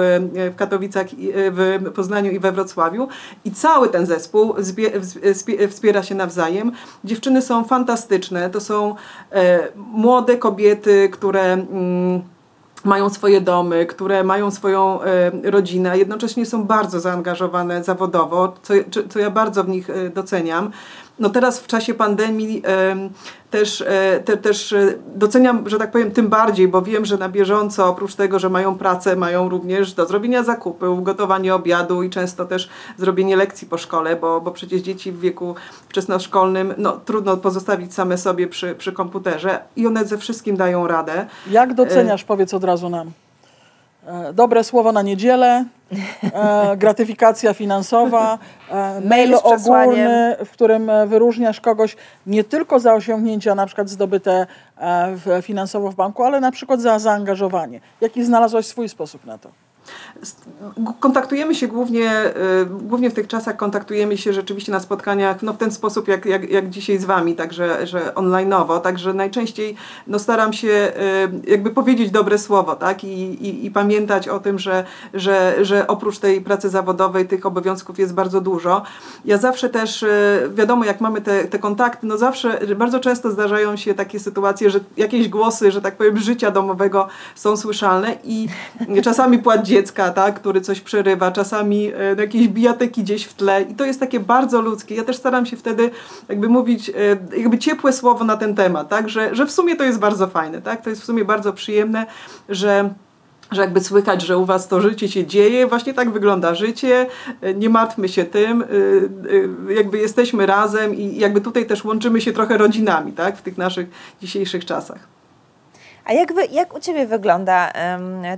w 0.53 0.55
Katowicach, 0.55 1.07
w 1.51 1.91
Poznaniu 1.95 2.31
i 2.31 2.39
we 2.39 2.51
Wrocławiu. 2.51 3.07
I 3.45 3.51
cały 3.51 3.89
ten 3.89 4.05
zespół 4.05 4.55
wspiera 5.69 6.03
się 6.03 6.15
nawzajem. 6.15 6.71
Dziewczyny 7.03 7.41
są 7.41 7.63
fantastyczne. 7.63 8.49
To 8.49 8.59
są 8.61 8.95
e, 9.31 9.59
młode 9.75 10.37
kobiety, 10.37 11.09
które 11.09 11.53
mm, 11.53 12.21
mają 12.83 13.09
swoje 13.09 13.41
domy, 13.41 13.85
które 13.85 14.23
mają 14.23 14.51
swoją 14.51 14.99
rodzinę, 15.43 15.91
a 15.91 15.95
jednocześnie 15.95 16.45
są 16.45 16.63
bardzo 16.63 16.99
zaangażowane 16.99 17.83
zawodowo, 17.83 18.53
co, 18.63 18.73
co 19.09 19.19
ja 19.19 19.29
bardzo 19.29 19.63
w 19.63 19.69
nich 19.69 19.87
doceniam. 20.13 20.71
No 21.19 21.29
teraz 21.29 21.59
w 21.59 21.67
czasie 21.67 21.93
pandemii 21.93 22.63
też, 23.51 23.81
e, 23.81 24.19
te, 24.25 24.37
też 24.37 24.73
e, 24.73 24.93
doceniam, 25.15 25.69
że 25.69 25.77
tak 25.77 25.91
powiem, 25.91 26.11
tym 26.11 26.27
bardziej, 26.27 26.67
bo 26.67 26.81
wiem, 26.81 27.05
że 27.05 27.17
na 27.17 27.29
bieżąco 27.29 27.87
oprócz 27.87 28.15
tego, 28.15 28.39
że 28.39 28.49
mają 28.49 28.77
pracę, 28.77 29.15
mają 29.15 29.49
również 29.49 29.93
do 29.93 30.05
zrobienia 30.05 30.43
zakupy, 30.43 30.89
ugotowanie 30.89 31.55
obiadu 31.55 32.03
i 32.03 32.09
często 32.09 32.45
też 32.45 32.69
zrobienie 32.97 33.35
lekcji 33.35 33.67
po 33.67 33.77
szkole, 33.77 34.15
bo, 34.15 34.41
bo 34.41 34.51
przecież 34.51 34.81
dzieci 34.81 35.11
w 35.11 35.19
wieku 35.19 35.55
wczesnoszkolnym 35.89 36.73
no, 36.77 36.91
trudno 37.05 37.37
pozostawić 37.37 37.93
same 37.93 38.17
sobie 38.17 38.47
przy, 38.47 38.75
przy 38.75 38.91
komputerze 38.91 39.59
i 39.75 39.87
one 39.87 40.05
ze 40.05 40.17
wszystkim 40.17 40.57
dają 40.57 40.87
radę. 40.87 41.25
Jak 41.49 41.73
doceniasz, 41.73 42.23
powiedz 42.23 42.53
od 42.53 42.63
razu 42.63 42.89
nam? 42.89 43.11
E, 44.07 44.33
dobre 44.33 44.63
słowo 44.63 44.91
na 44.91 45.01
niedzielę, 45.01 45.65
e, 46.33 46.77
gratyfikacja 46.77 47.53
finansowa, 47.53 48.39
e, 48.69 49.01
mail 49.09 49.35
ogólny, 49.43 50.35
w 50.45 50.49
którym 50.51 50.91
wyróżniasz 51.07 51.61
kogoś 51.61 51.95
nie 52.27 52.43
tylko 52.43 52.79
za 52.79 52.93
osiągnięcia 52.93 53.55
na 53.55 53.65
przykład 53.65 53.89
zdobyte 53.89 54.47
finansowo 55.41 55.91
w 55.91 55.95
banku, 55.95 56.23
ale 56.23 56.39
na 56.39 56.51
przykład 56.51 56.81
za 56.81 56.99
zaangażowanie. 56.99 57.79
Jaki 58.01 58.23
znalazłaś 58.23 58.65
swój 58.65 58.89
sposób 58.89 59.25
na 59.25 59.37
to? 59.37 59.49
Kontaktujemy 60.99 61.55
się 61.55 61.67
głównie, 61.67 62.25
y, 62.61 62.65
głównie 62.65 63.09
w 63.09 63.13
tych 63.13 63.27
czasach 63.27 63.57
kontaktujemy 63.57 64.17
się 64.17 64.33
rzeczywiście 64.33 64.71
na 64.71 64.79
spotkaniach 64.79 65.41
no 65.41 65.53
w 65.53 65.57
ten 65.57 65.71
sposób 65.71 66.07
jak, 66.07 66.25
jak, 66.25 66.49
jak 66.49 66.69
dzisiaj 66.69 66.97
z 66.97 67.05
Wami, 67.05 67.35
także 67.35 67.87
że 67.87 67.99
online'owo, 68.15 68.81
także 68.81 69.13
najczęściej 69.13 69.75
no 70.07 70.19
staram 70.19 70.53
się 70.53 70.67
y, 70.67 71.51
jakby 71.51 71.69
powiedzieć 71.69 72.11
dobre 72.11 72.37
słowo 72.37 72.75
tak? 72.75 73.03
I, 73.03 73.07
i, 73.47 73.65
i 73.65 73.71
pamiętać 73.71 74.27
o 74.27 74.39
tym, 74.39 74.59
że, 74.59 74.83
że, 75.13 75.65
że 75.65 75.87
oprócz 75.87 76.19
tej 76.19 76.41
pracy 76.41 76.69
zawodowej 76.69 77.27
tych 77.27 77.45
obowiązków 77.45 77.99
jest 77.99 78.13
bardzo 78.13 78.41
dużo. 78.41 78.81
Ja 79.25 79.37
zawsze 79.37 79.69
też, 79.69 80.03
y, 80.03 80.51
wiadomo 80.53 80.85
jak 80.85 81.01
mamy 81.01 81.21
te, 81.21 81.43
te 81.43 81.59
kontakty, 81.59 82.07
no 82.07 82.17
zawsze, 82.17 82.75
bardzo 82.75 82.99
często 82.99 83.31
zdarzają 83.31 83.75
się 83.75 83.93
takie 83.93 84.19
sytuacje, 84.19 84.69
że 84.69 84.79
jakieś 84.97 85.29
głosy, 85.29 85.71
że 85.71 85.81
tak 85.81 85.95
powiem 85.95 86.17
życia 86.17 86.51
domowego 86.51 87.07
są 87.35 87.57
słyszalne 87.57 88.17
i 88.23 88.47
czasami 89.03 89.39
płać 89.39 89.70
dziecka, 89.71 90.09
tak, 90.11 90.35
który 90.35 90.61
coś 90.61 90.81
przerywa, 90.81 91.31
czasami 91.31 91.91
e, 91.93 92.15
jakieś 92.21 92.47
bijateki 92.47 93.03
gdzieś 93.03 93.23
w 93.23 93.33
tle. 93.33 93.61
I 93.61 93.75
to 93.75 93.85
jest 93.85 93.99
takie 93.99 94.19
bardzo 94.19 94.61
ludzkie. 94.61 94.95
Ja 94.95 95.03
też 95.03 95.15
staram 95.15 95.45
się 95.45 95.57
wtedy 95.57 95.89
jakby 96.29 96.49
mówić 96.49 96.89
e, 96.89 96.93
jakby 97.37 97.57
ciepłe 97.57 97.93
słowo 97.93 98.25
na 98.25 98.37
ten 98.37 98.55
temat, 98.55 98.89
tak, 98.89 99.09
że, 99.09 99.35
że 99.35 99.45
w 99.45 99.51
sumie 99.51 99.75
to 99.75 99.83
jest 99.83 99.99
bardzo 99.99 100.27
fajne, 100.27 100.61
tak, 100.61 100.81
to 100.81 100.89
jest 100.89 101.01
w 101.01 101.05
sumie 101.05 101.25
bardzo 101.25 101.53
przyjemne, 101.53 102.05
że 102.49 102.93
że 103.51 103.61
jakby 103.61 103.79
słychać, 103.81 104.21
że 104.21 104.37
u 104.37 104.45
Was 104.45 104.67
to 104.67 104.81
życie 104.81 105.09
się 105.09 105.25
dzieje, 105.25 105.67
właśnie 105.67 105.93
tak 105.93 106.11
wygląda 106.11 106.55
życie, 106.55 107.07
e, 107.41 107.53
nie 107.53 107.69
martwmy 107.69 108.09
się 108.09 108.25
tym, 108.25 108.63
jakby 109.69 109.97
jesteśmy 109.97 110.45
razem 110.45 110.95
i 110.95 111.17
jakby 111.17 111.41
tutaj 111.41 111.65
też 111.65 111.85
łączymy 111.85 112.21
się 112.21 112.31
trochę 112.31 112.57
rodzinami, 112.57 113.11
tak, 113.11 113.37
w 113.37 113.41
tych 113.41 113.57
naszych 113.57 113.87
dzisiejszych 114.21 114.65
czasach. 114.65 115.20
A 116.11 116.13
jak, 116.13 116.33
wy, 116.33 116.45
jak 116.45 116.75
u 116.75 116.79
Ciebie 116.79 117.07
wygląda 117.07 117.71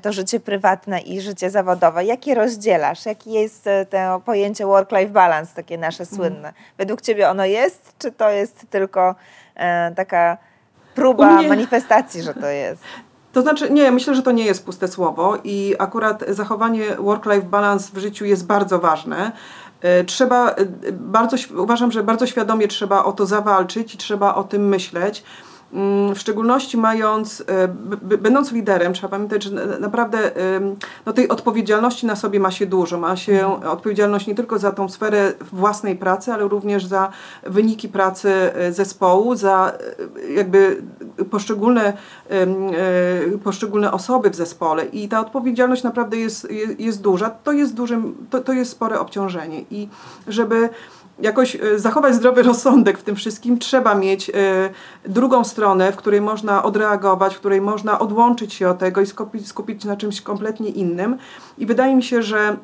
to 0.01 0.13
życie 0.13 0.39
prywatne 0.39 0.99
i 0.99 1.21
życie 1.21 1.49
zawodowe? 1.49 2.05
Jakie 2.05 2.35
rozdzielasz? 2.35 3.05
Jakie 3.05 3.31
jest 3.31 3.67
e, 3.67 3.85
to 3.85 4.21
pojęcie 4.25 4.65
work-life 4.65 5.09
balance, 5.09 5.55
takie 5.55 5.77
nasze 5.77 6.03
mhm. 6.03 6.17
słynne? 6.17 6.53
Według 6.77 7.01
Ciebie 7.01 7.29
ono 7.29 7.45
jest, 7.45 7.93
czy 7.99 8.11
to 8.11 8.29
jest 8.29 8.65
tylko 8.69 9.15
e, 9.55 9.91
taka 9.95 10.37
próba 10.95 11.35
mnie... 11.35 11.49
manifestacji, 11.49 12.21
że 12.21 12.33
to 12.33 12.47
jest? 12.47 12.83
To 13.31 13.41
znaczy, 13.41 13.69
nie, 13.69 13.91
myślę, 13.91 14.15
że 14.15 14.21
to 14.21 14.31
nie 14.31 14.45
jest 14.45 14.65
puste 14.65 14.87
słowo 14.87 15.37
i 15.43 15.75
akurat 15.79 16.23
zachowanie 16.27 16.95
work-life 16.95 17.47
balance 17.47 17.91
w 17.93 17.97
życiu 17.97 18.25
jest 18.25 18.45
bardzo 18.45 18.79
ważne. 18.79 19.31
E, 19.81 20.03
trzeba 20.03 20.55
bardzo, 20.91 21.37
uważam, 21.57 21.91
że 21.91 22.03
bardzo 22.03 22.27
świadomie 22.27 22.67
trzeba 22.67 23.03
o 23.03 23.11
to 23.11 23.25
zawalczyć 23.25 23.95
i 23.95 23.97
trzeba 23.97 24.35
o 24.35 24.43
tym 24.43 24.67
myśleć 24.67 25.23
w 26.15 26.19
szczególności 26.19 26.77
mając, 26.77 27.43
będąc 28.01 28.51
liderem, 28.51 28.93
trzeba 28.93 29.07
pamiętać, 29.07 29.43
że 29.43 29.79
naprawdę 29.79 30.31
no, 31.05 31.13
tej 31.13 31.29
odpowiedzialności 31.29 32.05
na 32.05 32.15
sobie 32.15 32.39
ma 32.39 32.51
się 32.51 32.65
dużo. 32.65 32.99
Ma 32.99 33.15
się 33.15 33.63
odpowiedzialność 33.71 34.27
nie 34.27 34.35
tylko 34.35 34.59
za 34.59 34.71
tą 34.71 34.89
sferę 34.89 35.33
własnej 35.51 35.95
pracy, 35.95 36.33
ale 36.33 36.47
również 36.47 36.85
za 36.85 37.11
wyniki 37.43 37.89
pracy 37.89 38.33
zespołu, 38.71 39.35
za 39.35 39.73
jakby 40.35 40.81
poszczególne, 41.31 41.93
poszczególne 43.43 43.91
osoby 43.91 44.29
w 44.29 44.35
zespole 44.35 44.85
i 44.85 45.09
ta 45.09 45.19
odpowiedzialność 45.19 45.83
naprawdę 45.83 46.17
jest, 46.17 46.47
jest 46.79 47.01
duża. 47.01 47.29
To 47.29 47.51
jest, 47.51 47.73
dużym, 47.73 48.27
to, 48.29 48.41
to 48.41 48.53
jest 48.53 48.71
spore 48.71 48.99
obciążenie 48.99 49.65
i 49.71 49.87
żeby 50.27 50.69
jakoś 51.19 51.55
e, 51.55 51.79
zachować 51.79 52.15
zdrowy 52.15 52.43
rozsądek 52.43 52.97
w 52.97 53.03
tym 53.03 53.15
wszystkim, 53.15 53.59
trzeba 53.59 53.95
mieć 53.95 54.29
e, 54.29 54.33
drugą 55.05 55.43
stronę, 55.43 55.91
w 55.91 55.95
której 55.95 56.21
można 56.21 56.63
odreagować, 56.63 57.35
w 57.35 57.39
której 57.39 57.61
można 57.61 57.99
odłączyć 57.99 58.53
się 58.53 58.69
od 58.69 58.79
tego 58.79 59.01
i 59.01 59.05
skupić, 59.05 59.47
skupić 59.47 59.85
na 59.85 59.97
czymś 59.97 60.21
kompletnie 60.21 60.69
innym. 60.69 61.17
I 61.57 61.65
wydaje 61.65 61.95
mi 61.95 62.03
się, 62.03 62.23
że 62.23 62.57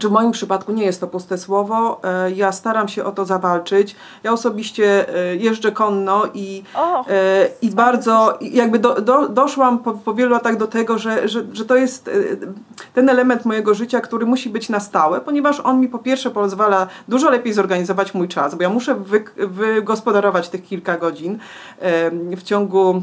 czy 0.00 0.08
w 0.08 0.12
moim 0.12 0.32
przypadku 0.32 0.72
nie 0.72 0.84
jest 0.84 1.00
to 1.00 1.06
puste 1.06 1.38
słowo. 1.38 2.00
E, 2.04 2.30
ja 2.30 2.52
staram 2.52 2.88
się 2.88 3.04
o 3.04 3.12
to 3.12 3.24
zawalczyć. 3.24 3.96
Ja 4.22 4.32
osobiście 4.32 5.14
e, 5.14 5.36
jeżdżę 5.36 5.72
konno 5.72 6.22
i, 6.34 6.62
o, 6.74 7.06
e, 7.08 7.48
i 7.62 7.70
bardzo 7.70 8.38
jakby 8.40 8.78
do, 8.78 9.00
do, 9.00 9.28
doszłam 9.28 9.78
po, 9.78 9.92
po 9.92 10.14
wielu 10.14 10.30
latach 10.30 10.56
do 10.56 10.66
tego, 10.66 10.98
że, 10.98 11.28
że, 11.28 11.44
że 11.52 11.64
to 11.64 11.76
jest 11.76 12.10
ten 12.94 13.08
element 13.08 13.44
mojego 13.44 13.74
życia, 13.74 14.00
który 14.00 14.26
musi 14.26 14.50
być 14.50 14.68
na 14.68 14.80
stałe, 14.80 15.20
ponieważ 15.20 15.60
on 15.60 15.80
mi 15.80 15.88
po 15.88 15.98
pierwsze 15.98 16.30
pozwala 16.30 16.86
dużo 17.08 17.30
lepiej 17.30 17.52
zorganizować 17.52 18.14
mój 18.14 18.28
czas, 18.28 18.54
bo 18.54 18.62
ja 18.62 18.68
muszę 18.68 18.94
wy, 18.94 19.24
wygospodarować 19.36 20.48
tych 20.48 20.64
kilka 20.64 20.98
godzin 20.98 21.38
w 22.36 22.42
ciągu 22.42 23.02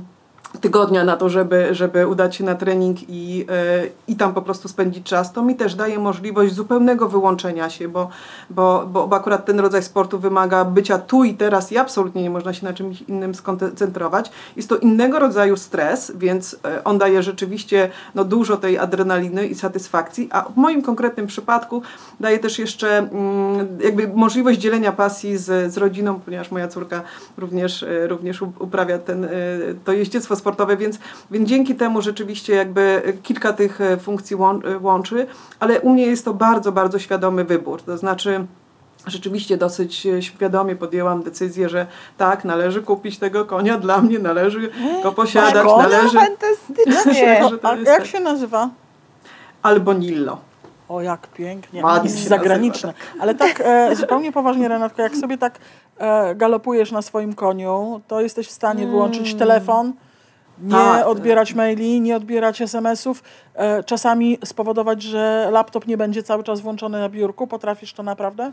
tygodnia 0.61 1.03
na 1.03 1.17
to, 1.17 1.29
żeby, 1.29 1.75
żeby 1.75 2.07
udać 2.07 2.35
się 2.35 2.43
na 2.43 2.55
trening 2.55 2.97
i, 3.09 3.45
e, 3.49 3.87
i 4.07 4.15
tam 4.15 4.33
po 4.33 4.41
prostu 4.41 4.67
spędzić 4.67 5.05
czas, 5.05 5.33
to 5.33 5.43
mi 5.43 5.55
też 5.55 5.75
daje 5.75 5.99
możliwość 5.99 6.53
zupełnego 6.53 7.09
wyłączenia 7.09 7.69
się, 7.69 7.87
bo, 7.87 8.09
bo, 8.49 8.87
bo 8.87 9.15
akurat 9.15 9.45
ten 9.45 9.59
rodzaj 9.59 9.83
sportu 9.83 10.19
wymaga 10.19 10.65
bycia 10.65 10.97
tu 10.97 11.23
i 11.23 11.33
teraz 11.33 11.71
i 11.71 11.77
absolutnie 11.77 12.23
nie 12.23 12.29
można 12.29 12.53
się 12.53 12.65
na 12.65 12.73
czymś 12.73 13.01
innym 13.01 13.35
skoncentrować. 13.35 14.31
Jest 14.55 14.69
to 14.69 14.77
innego 14.77 15.19
rodzaju 15.19 15.57
stres, 15.57 16.11
więc 16.15 16.59
e, 16.65 16.83
on 16.83 16.97
daje 16.97 17.23
rzeczywiście 17.23 17.89
no, 18.15 18.23
dużo 18.23 18.57
tej 18.57 18.77
adrenaliny 18.77 19.47
i 19.47 19.55
satysfakcji, 19.55 20.29
a 20.31 20.41
w 20.41 20.57
moim 20.57 20.81
konkretnym 20.81 21.27
przypadku 21.27 21.81
daje 22.19 22.39
też 22.39 22.59
jeszcze 22.59 22.97
mm, 22.97 23.67
jakby 23.83 24.07
możliwość 24.07 24.59
dzielenia 24.59 24.91
pasji 24.91 25.37
z, 25.37 25.73
z 25.73 25.77
rodziną, 25.77 26.19
ponieważ 26.19 26.51
moja 26.51 26.67
córka 26.67 27.01
również, 27.37 27.83
e, 27.83 28.07
również 28.07 28.41
uprawia 28.41 28.99
ten, 28.99 29.27
to 29.85 29.91
jeździectwo 29.91 30.35
sportowe, 30.39 30.77
więc, 30.77 30.99
więc 31.31 31.49
dzięki 31.49 31.75
temu 31.75 32.01
rzeczywiście 32.01 32.55
jakby 32.55 33.13
kilka 33.23 33.53
tych 33.53 33.81
e, 33.81 33.97
funkcji 33.97 34.35
e, 34.35 34.77
łączy, 34.79 35.27
ale 35.59 35.81
u 35.81 35.89
mnie 35.89 36.05
jest 36.05 36.25
to 36.25 36.33
bardzo, 36.33 36.71
bardzo 36.71 36.99
świadomy 36.99 37.43
wybór. 37.43 37.81
To 37.81 37.97
znaczy 37.97 38.45
rzeczywiście 39.07 39.57
dosyć 39.57 40.05
e, 40.05 40.21
świadomie 40.21 40.75
podjęłam 40.75 41.23
decyzję, 41.23 41.69
że 41.69 41.87
tak, 42.17 42.45
należy 42.45 42.81
kupić 42.81 43.19
tego 43.19 43.45
konia, 43.45 43.77
dla 43.77 44.01
mnie 44.01 44.19
należy 44.19 44.69
go 45.03 45.11
posiadać, 45.11 45.67
konia? 45.67 45.89
należy... 45.89 46.17
Fantastycznie! 46.17 47.41
A 47.63 47.75
jak 47.75 48.05
się 48.05 48.19
nazywa? 48.19 48.69
Albonillo. 49.61 50.37
O, 50.89 51.01
jak 51.01 51.27
pięknie. 51.27 51.83
Ładnie 51.83 52.09
jest 52.09 52.27
zagraniczne. 52.27 52.93
Nazywa, 52.93 53.11
tak. 53.11 53.21
Ale 53.21 53.35
tak 53.35 53.61
e, 53.65 53.95
zupełnie 53.95 54.31
poważnie, 54.31 54.67
Renatko, 54.67 55.01
jak 55.01 55.15
sobie 55.15 55.37
tak 55.37 55.59
e, 55.97 56.35
galopujesz 56.35 56.91
na 56.91 57.01
swoim 57.01 57.33
koniu, 57.33 58.01
to 58.07 58.21
jesteś 58.21 58.47
w 58.47 58.51
stanie 58.51 58.87
wyłączyć 58.87 59.27
mm. 59.27 59.39
telefon, 59.39 59.93
nie 60.61 60.71
tak. 60.71 61.07
odbierać 61.07 61.53
maili, 61.53 62.01
nie 62.01 62.15
odbierać 62.15 62.61
SMS-ów, 62.61 63.23
e, 63.55 63.83
czasami 63.83 64.37
spowodować, 64.45 65.01
że 65.01 65.49
laptop 65.51 65.87
nie 65.87 65.97
będzie 65.97 66.23
cały 66.23 66.43
czas 66.43 66.61
włączony 66.61 66.99
na 66.99 67.09
biurku. 67.09 67.47
Potrafisz 67.47 67.93
to 67.93 68.03
naprawdę? 68.03 68.51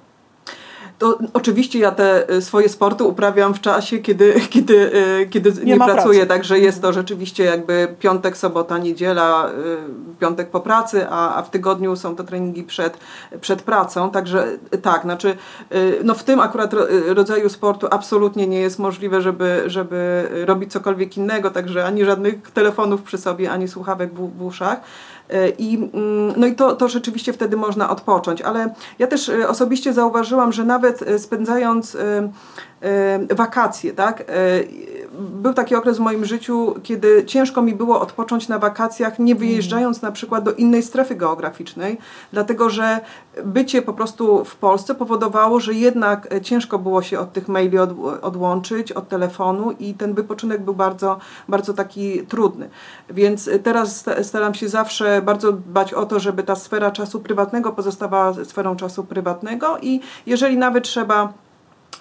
To 0.98 1.18
oczywiście 1.32 1.78
ja 1.78 1.90
te 1.90 2.30
y, 2.30 2.42
swoje 2.42 2.68
sporty 2.68 3.04
uprawiam 3.04 3.54
w 3.54 3.60
czasie, 3.60 3.98
kiedy, 3.98 4.34
kiedy, 4.50 4.96
y, 5.22 5.26
kiedy 5.30 5.52
nie, 5.52 5.72
nie 5.72 5.76
pracuję, 5.76 6.18
pracy. 6.18 6.26
także 6.26 6.58
jest 6.58 6.82
to 6.82 6.92
rzeczywiście 6.92 7.44
jakby 7.44 7.94
piątek, 7.98 8.36
sobota, 8.36 8.78
niedziela, 8.78 9.50
y, 9.50 10.18
piątek 10.20 10.50
po 10.50 10.60
pracy, 10.60 11.06
a, 11.10 11.34
a 11.34 11.42
w 11.42 11.50
tygodniu 11.50 11.96
są 11.96 12.16
to 12.16 12.24
treningi 12.24 12.62
przed, 12.62 12.98
przed 13.40 13.62
pracą, 13.62 14.10
także 14.10 14.46
tak, 14.82 15.02
znaczy 15.02 15.36
no 16.04 16.14
w 16.14 16.24
tym 16.24 16.40
akurat 16.40 16.74
rodzaju 17.06 17.48
sportu 17.48 17.86
absolutnie 17.90 18.46
nie 18.46 18.60
jest 18.60 18.78
możliwe, 18.78 19.22
żeby, 19.22 19.62
żeby 19.66 20.28
robić 20.46 20.72
cokolwiek 20.72 21.16
innego, 21.16 21.50
także 21.50 21.84
ani 21.84 22.04
żadnych 22.04 22.50
telefonów 22.50 23.02
przy 23.02 23.18
sobie, 23.18 23.50
ani 23.50 23.68
słuchawek 23.68 24.14
w, 24.14 24.38
w 24.38 24.42
uszach. 24.42 24.80
E, 25.30 25.48
I, 25.48 25.76
mm, 25.76 26.32
no 26.36 26.46
i 26.46 26.54
to, 26.54 26.76
to 26.76 26.88
rzeczywiście 26.88 27.32
wtedy 27.32 27.56
można 27.56 27.90
odpocząć, 27.90 28.42
ale 28.42 28.74
ja 28.98 29.06
też 29.06 29.28
e, 29.28 29.48
osobiście 29.48 29.92
zauważyłam, 29.92 30.52
że 30.52 30.64
nawet 30.64 31.02
e, 31.02 31.18
spędzając 31.18 31.96
wakacje, 33.30 33.92
tak, 33.92 34.24
był 35.18 35.54
taki 35.54 35.74
okres 35.74 35.96
w 35.96 36.00
moim 36.00 36.24
życiu, 36.24 36.74
kiedy 36.82 37.24
ciężko 37.24 37.62
mi 37.62 37.74
było 37.74 38.00
odpocząć 38.00 38.48
na 38.48 38.58
wakacjach, 38.58 39.18
nie 39.18 39.34
wyjeżdżając 39.34 40.02
na 40.02 40.12
przykład 40.12 40.44
do 40.44 40.52
innej 40.52 40.82
strefy 40.82 41.14
geograficznej, 41.14 41.98
dlatego 42.32 42.70
że 42.70 43.00
bycie 43.44 43.82
po 43.82 43.92
prostu 43.92 44.44
w 44.44 44.56
Polsce 44.56 44.94
powodowało, 44.94 45.60
że 45.60 45.74
jednak 45.74 46.28
ciężko 46.42 46.78
było 46.78 47.02
się 47.02 47.18
od 47.18 47.32
tych 47.32 47.48
maili 47.48 47.78
od, 47.78 47.90
odłączyć, 48.22 48.92
od 48.92 49.08
telefonu 49.08 49.72
i 49.72 49.94
ten 49.94 50.14
wypoczynek 50.14 50.62
był 50.62 50.74
bardzo, 50.74 51.18
bardzo 51.48 51.74
taki 51.74 52.26
trudny. 52.26 52.68
Więc 53.10 53.50
teraz 53.62 54.04
staram 54.22 54.54
się 54.54 54.68
zawsze 54.68 55.22
bardzo 55.22 55.52
dbać 55.52 55.94
o 55.94 56.06
to, 56.06 56.20
żeby 56.20 56.42
ta 56.42 56.56
sfera 56.56 56.90
czasu 56.90 57.20
prywatnego 57.20 57.72
pozostawała 57.72 58.34
sferą 58.44 58.76
czasu 58.76 59.04
prywatnego 59.04 59.78
i 59.82 60.00
jeżeli 60.26 60.56
nawet 60.56 60.84
trzeba 60.84 61.32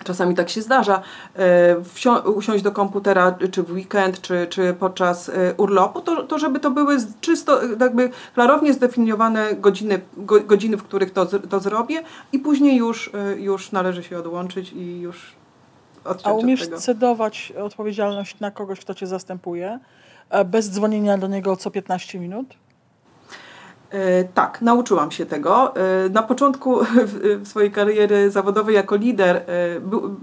Czasami 0.03 0.35
tak 0.35 0.49
się 0.49 0.61
zdarza, 0.61 1.01
e, 1.35 2.29
usiąść 2.29 2.63
do 2.63 2.71
komputera 2.71 3.37
czy 3.51 3.63
w 3.63 3.71
weekend, 3.71 4.21
czy, 4.21 4.47
czy 4.49 4.73
podczas 4.73 5.29
e, 5.29 5.53
urlopu, 5.57 6.01
to, 6.01 6.23
to 6.23 6.39
żeby 6.39 6.59
to 6.59 6.71
były 6.71 6.97
czysto, 7.21 7.59
jakby 7.79 8.09
klarownie 8.33 8.73
zdefiniowane 8.73 9.55
godziny, 9.55 10.01
godziny 10.47 10.77
w 10.77 10.83
których 10.83 11.13
to, 11.13 11.25
to 11.25 11.59
zrobię 11.59 12.03
i 12.31 12.39
później 12.39 12.77
już, 12.77 13.11
e, 13.13 13.35
już 13.39 13.71
należy 13.71 14.03
się 14.03 14.19
odłączyć 14.19 14.73
i 14.73 14.99
już 14.99 15.35
odciąć 16.05 16.27
A 16.27 16.31
umiesz 16.33 16.67
cedować 16.67 17.53
odpowiedzialność 17.63 18.39
na 18.39 18.51
kogoś, 18.51 18.79
kto 18.79 18.93
cię 18.93 19.07
zastępuje, 19.07 19.79
bez 20.45 20.69
dzwonienia 20.69 21.17
do 21.17 21.27
niego 21.27 21.55
co 21.55 21.71
15 21.71 22.19
minut? 22.19 22.55
E, 23.95 24.23
tak, 24.23 24.61
nauczyłam 24.61 25.11
się 25.11 25.25
tego. 25.25 25.75
E, 25.75 26.09
na 26.09 26.23
początku 26.23 26.79
swojej 27.43 27.71
kariery 27.71 28.31
zawodowej 28.31 28.75
jako 28.75 28.95
lider 28.95 29.35
e, 29.35 29.43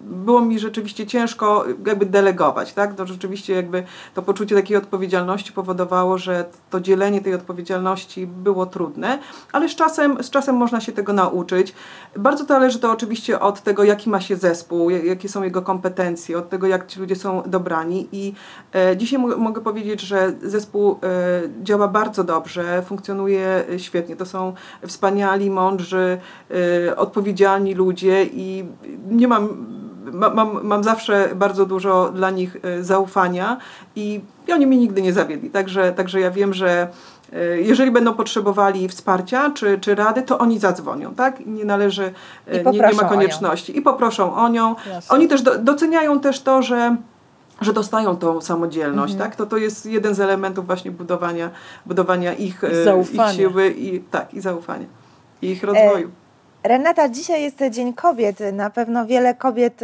było 0.04 0.40
mi 0.40 0.58
rzeczywiście 0.58 1.06
ciężko 1.06 1.64
jakby 1.86 2.06
delegować, 2.06 2.72
tak? 2.72 2.94
To 2.94 3.06
rzeczywiście 3.06 3.54
jakby 3.54 3.82
to 4.14 4.22
poczucie 4.22 4.56
takiej 4.56 4.76
odpowiedzialności 4.76 5.52
powodowało, 5.52 6.18
że 6.18 6.44
to 6.70 6.80
dzielenie 6.80 7.20
tej 7.20 7.34
odpowiedzialności 7.34 8.26
było 8.26 8.66
trudne, 8.66 9.18
ale 9.52 9.68
z 9.68 9.74
czasem, 9.74 10.22
z 10.22 10.30
czasem 10.30 10.56
można 10.56 10.80
się 10.80 10.92
tego 10.92 11.12
nauczyć. 11.12 11.74
Bardzo 12.16 12.44
zależy 12.44 12.78
to 12.78 12.92
oczywiście 12.92 13.40
od 13.40 13.60
tego, 13.60 13.84
jaki 13.84 14.10
ma 14.10 14.20
się 14.20 14.36
zespół, 14.36 14.90
jakie 14.90 15.28
są 15.28 15.42
jego 15.42 15.62
kompetencje, 15.62 16.38
od 16.38 16.48
tego, 16.48 16.66
jak 16.66 16.86
ci 16.86 17.00
ludzie 17.00 17.16
są 17.16 17.42
dobrani 17.46 18.08
i 18.12 18.34
dzisiaj 18.96 19.18
mogę 19.18 19.60
powiedzieć, 19.60 20.00
że 20.00 20.32
zespół 20.42 20.98
działa 21.62 21.88
bardzo 21.88 22.24
dobrze, 22.24 22.82
funkcjonuje 22.86 23.61
świetnie. 23.78 24.16
To 24.16 24.26
są 24.26 24.54
wspaniali, 24.86 25.50
mądrzy, 25.50 26.18
y, 26.88 26.96
odpowiedzialni 26.96 27.74
ludzie 27.74 28.24
i 28.24 28.64
nie 29.10 29.28
mam 29.28 29.48
mam, 30.12 30.60
mam 30.62 30.84
zawsze 30.84 31.28
bardzo 31.34 31.66
dużo 31.66 32.12
dla 32.14 32.30
nich 32.30 32.56
y, 32.64 32.84
zaufania 32.84 33.56
i, 33.96 34.20
i 34.48 34.52
oni 34.52 34.66
mnie 34.66 34.76
nigdy 34.76 35.02
nie 35.02 35.12
zawiedli. 35.12 35.50
Także, 35.50 35.92
także 35.92 36.20
ja 36.20 36.30
wiem, 36.30 36.54
że 36.54 36.88
y, 37.32 37.62
jeżeli 37.62 37.90
będą 37.90 38.14
potrzebowali 38.14 38.88
wsparcia 38.88 39.50
czy, 39.50 39.78
czy 39.78 39.94
rady, 39.94 40.22
to 40.22 40.38
oni 40.38 40.58
zadzwonią, 40.58 41.14
tak? 41.14 41.46
Nie 41.46 41.64
należy, 41.64 42.12
nie, 42.52 42.72
nie, 42.72 42.92
ma 42.92 43.04
konieczności. 43.04 43.78
I 43.78 43.82
poproszą 43.82 44.34
o 44.34 44.48
nią. 44.48 44.74
Jasne. 44.88 45.16
Oni 45.16 45.28
też 45.28 45.42
do, 45.42 45.58
doceniają 45.58 46.20
też 46.20 46.40
to, 46.40 46.62
że 46.62 46.96
że 47.60 47.72
dostają 47.72 48.16
tą 48.16 48.40
samodzielność, 48.40 49.12
mhm. 49.12 49.30
tak? 49.30 49.38
To 49.38 49.46
to 49.46 49.56
jest 49.56 49.86
jeden 49.86 50.14
z 50.14 50.20
elementów 50.20 50.66
właśnie 50.66 50.90
budowania, 50.90 51.50
budowania 51.86 52.32
ich, 52.32 52.64
e, 52.64 53.00
ich 53.00 53.36
siły 53.36 53.70
i 53.70 54.00
tak, 54.00 54.34
i 54.34 54.40
zaufania, 54.40 54.86
i 55.42 55.50
ich 55.50 55.62
rozwoju. 55.62 56.10
E, 56.62 56.68
Renata, 56.68 57.08
dzisiaj 57.08 57.42
jest 57.42 57.58
Dzień 57.70 57.94
Kobiet. 57.94 58.38
Na 58.52 58.70
pewno 58.70 59.06
wiele 59.06 59.34
kobiet 59.34 59.80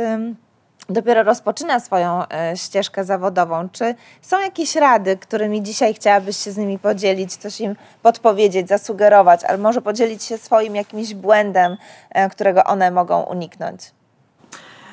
dopiero 0.88 1.22
rozpoczyna 1.22 1.80
swoją 1.80 2.28
e, 2.28 2.56
ścieżkę 2.56 3.04
zawodową. 3.04 3.68
Czy 3.72 3.94
są 4.22 4.40
jakieś 4.40 4.76
rady, 4.76 5.16
którymi 5.16 5.62
dzisiaj 5.62 5.94
chciałabyś 5.94 6.36
się 6.36 6.52
z 6.52 6.56
nimi 6.56 6.78
podzielić, 6.78 7.36
coś 7.36 7.60
im 7.60 7.76
podpowiedzieć, 8.02 8.68
zasugerować, 8.68 9.44
albo 9.44 9.62
może 9.62 9.82
podzielić 9.82 10.22
się 10.22 10.38
swoim 10.38 10.76
jakimś 10.76 11.14
błędem, 11.14 11.76
którego 12.30 12.64
one 12.64 12.90
mogą 12.90 13.22
uniknąć? 13.22 13.92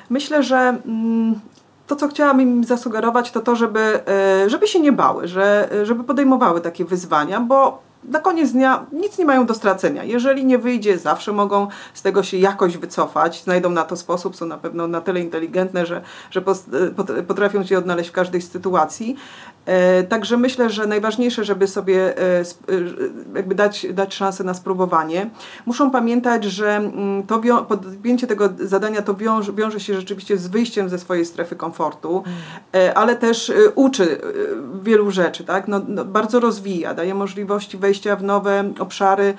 Myślę, 0.10 0.44
że 0.44 0.58
mm, 0.58 1.42
to, 1.88 1.96
co 1.96 2.08
chciałam 2.08 2.42
im 2.42 2.64
zasugerować, 2.64 3.32
to 3.32 3.42
to, 3.42 3.56
żeby, 3.56 4.00
e, 4.08 4.50
żeby 4.50 4.68
się 4.68 4.80
nie 4.80 4.92
bały, 4.92 5.28
że, 5.28 5.70
żeby 5.84 6.04
podejmowały 6.04 6.62
takie 6.62 6.86
wyzwania, 6.86 7.40
bo 7.40 7.85
na 8.10 8.20
koniec 8.20 8.52
dnia 8.52 8.86
nic 8.92 9.18
nie 9.18 9.26
mają 9.26 9.46
do 9.46 9.54
stracenia. 9.54 10.04
Jeżeli 10.04 10.46
nie 10.46 10.58
wyjdzie, 10.58 10.98
zawsze 10.98 11.32
mogą 11.32 11.68
z 11.94 12.02
tego 12.02 12.24
się 12.24 12.38
jakoś 12.38 12.78
wycofać, 12.78 13.44
znajdą 13.44 13.70
na 13.70 13.84
to 13.84 13.98
sposób, 13.98 14.36
są 14.36 14.46
na 14.46 14.58
pewno 14.58 14.88
na 14.88 15.02
tyle 15.02 15.20
inteligentne, 15.20 15.86
że, 15.86 16.02
że 16.32 16.42
potrafią 17.28 17.64
się 17.64 17.78
odnaleźć 17.78 18.10
w 18.10 18.14
każdej 18.14 18.42
sytuacji. 18.42 19.16
E, 19.66 20.04
także 20.04 20.38
myślę, 20.38 20.70
że 20.70 20.88
najważniejsze, 20.88 21.44
żeby 21.44 21.68
sobie 21.68 22.18
e, 22.18 22.42
e, 22.42 22.44
jakby 23.36 23.56
dać, 23.56 23.88
dać 23.94 24.16
szansę 24.16 24.44
na 24.44 24.54
spróbowanie. 24.54 25.30
Muszą 25.66 25.92
pamiętać, 25.92 26.44
że 26.44 26.76
mm, 26.76 27.24
to 27.24 27.42
podjęcie 27.68 28.28
tego 28.28 28.50
zadania 28.60 29.02
to 29.02 29.16
wiąże, 29.16 29.54
wiąże 29.54 29.80
się 29.80 29.94
rzeczywiście 29.94 30.38
z 30.38 30.48
wyjściem 30.48 30.90
ze 30.90 31.00
swojej 31.00 31.26
strefy 31.26 31.56
komfortu, 31.56 32.24
ale 32.96 33.16
też 33.16 33.52
uczy 33.76 34.22
wielu 34.84 35.12
rzeczy, 35.12 35.44
tak? 35.44 35.68
No, 35.68 35.82
no 35.88 36.06
bardzo 36.06 36.40
rozwija, 36.40 36.94
daje 36.94 37.16
możliwości 37.16 37.78
wejścia 37.78 37.95
w 38.16 38.24
nowe 38.24 38.64
obszary 38.80 39.34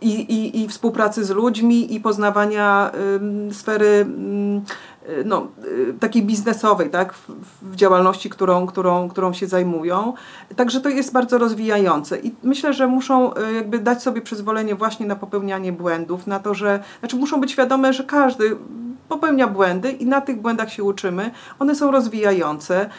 i, 0.00 0.10
i, 0.10 0.62
i 0.62 0.68
współpracy 0.68 1.24
z 1.24 1.30
ludźmi 1.30 1.94
i 1.94 2.00
poznawania 2.00 2.90
sfery 3.52 4.06
no, 5.24 5.46
takiej 6.00 6.22
biznesowej, 6.22 6.90
tak, 6.90 7.12
w, 7.14 7.30
w, 7.62 7.76
działalności, 7.76 8.30
którą, 8.30 8.66
którą, 8.66 9.08
którą 9.08 9.32
się 9.32 9.46
zajmują. 9.46 10.12
Także 10.56 10.80
to 10.80 10.88
jest 10.88 11.12
bardzo 11.12 11.38
rozwijające 11.38 12.18
i 12.18 12.34
myślę, 12.42 12.72
że 12.72 12.86
muszą 12.86 13.30
jakby 13.54 13.78
dać 13.78 14.02
sobie 14.02 14.20
przyzwolenie 14.22 14.74
właśnie 14.74 15.06
na 15.06 15.16
popełnianie 15.16 15.72
błędów, 15.72 16.26
na 16.26 16.38
to, 16.38 16.54
że, 16.54 16.82
znaczy 17.00 17.16
muszą 17.16 17.40
być 17.40 17.52
świadome, 17.52 17.92
że 17.92 18.04
każdy 18.04 18.56
popełnia 19.08 19.46
błędy 19.46 19.90
i 19.90 20.06
na 20.06 20.20
tych 20.20 20.40
błędach 20.40 20.72
się 20.72 20.84
uczymy. 20.84 21.30
One 21.58 21.74
są 21.74 21.90
rozwijające. 21.90 22.90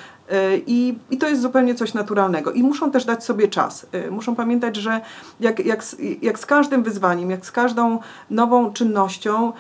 I, 0.68 0.98
I 1.12 1.18
to 1.18 1.28
jest 1.28 1.42
zupełnie 1.42 1.76
coś 1.76 1.94
naturalnego. 1.94 2.52
I 2.52 2.64
muszą 2.64 2.92
też 2.92 3.06
dać 3.06 3.24
sobie 3.24 3.48
czas. 3.48 3.88
E, 3.92 4.12
muszą 4.12 4.36
pamiętać, 4.36 4.76
że 4.76 5.02
jak, 5.40 5.66
jak, 5.66 5.84
jak 6.22 6.40
z 6.40 6.46
każdym 6.46 6.84
wyzwaniem, 6.84 7.30
jak 7.30 7.46
z 7.46 7.52
każdą 7.52 8.00
nową 8.30 8.74
czynnością, 8.74 9.54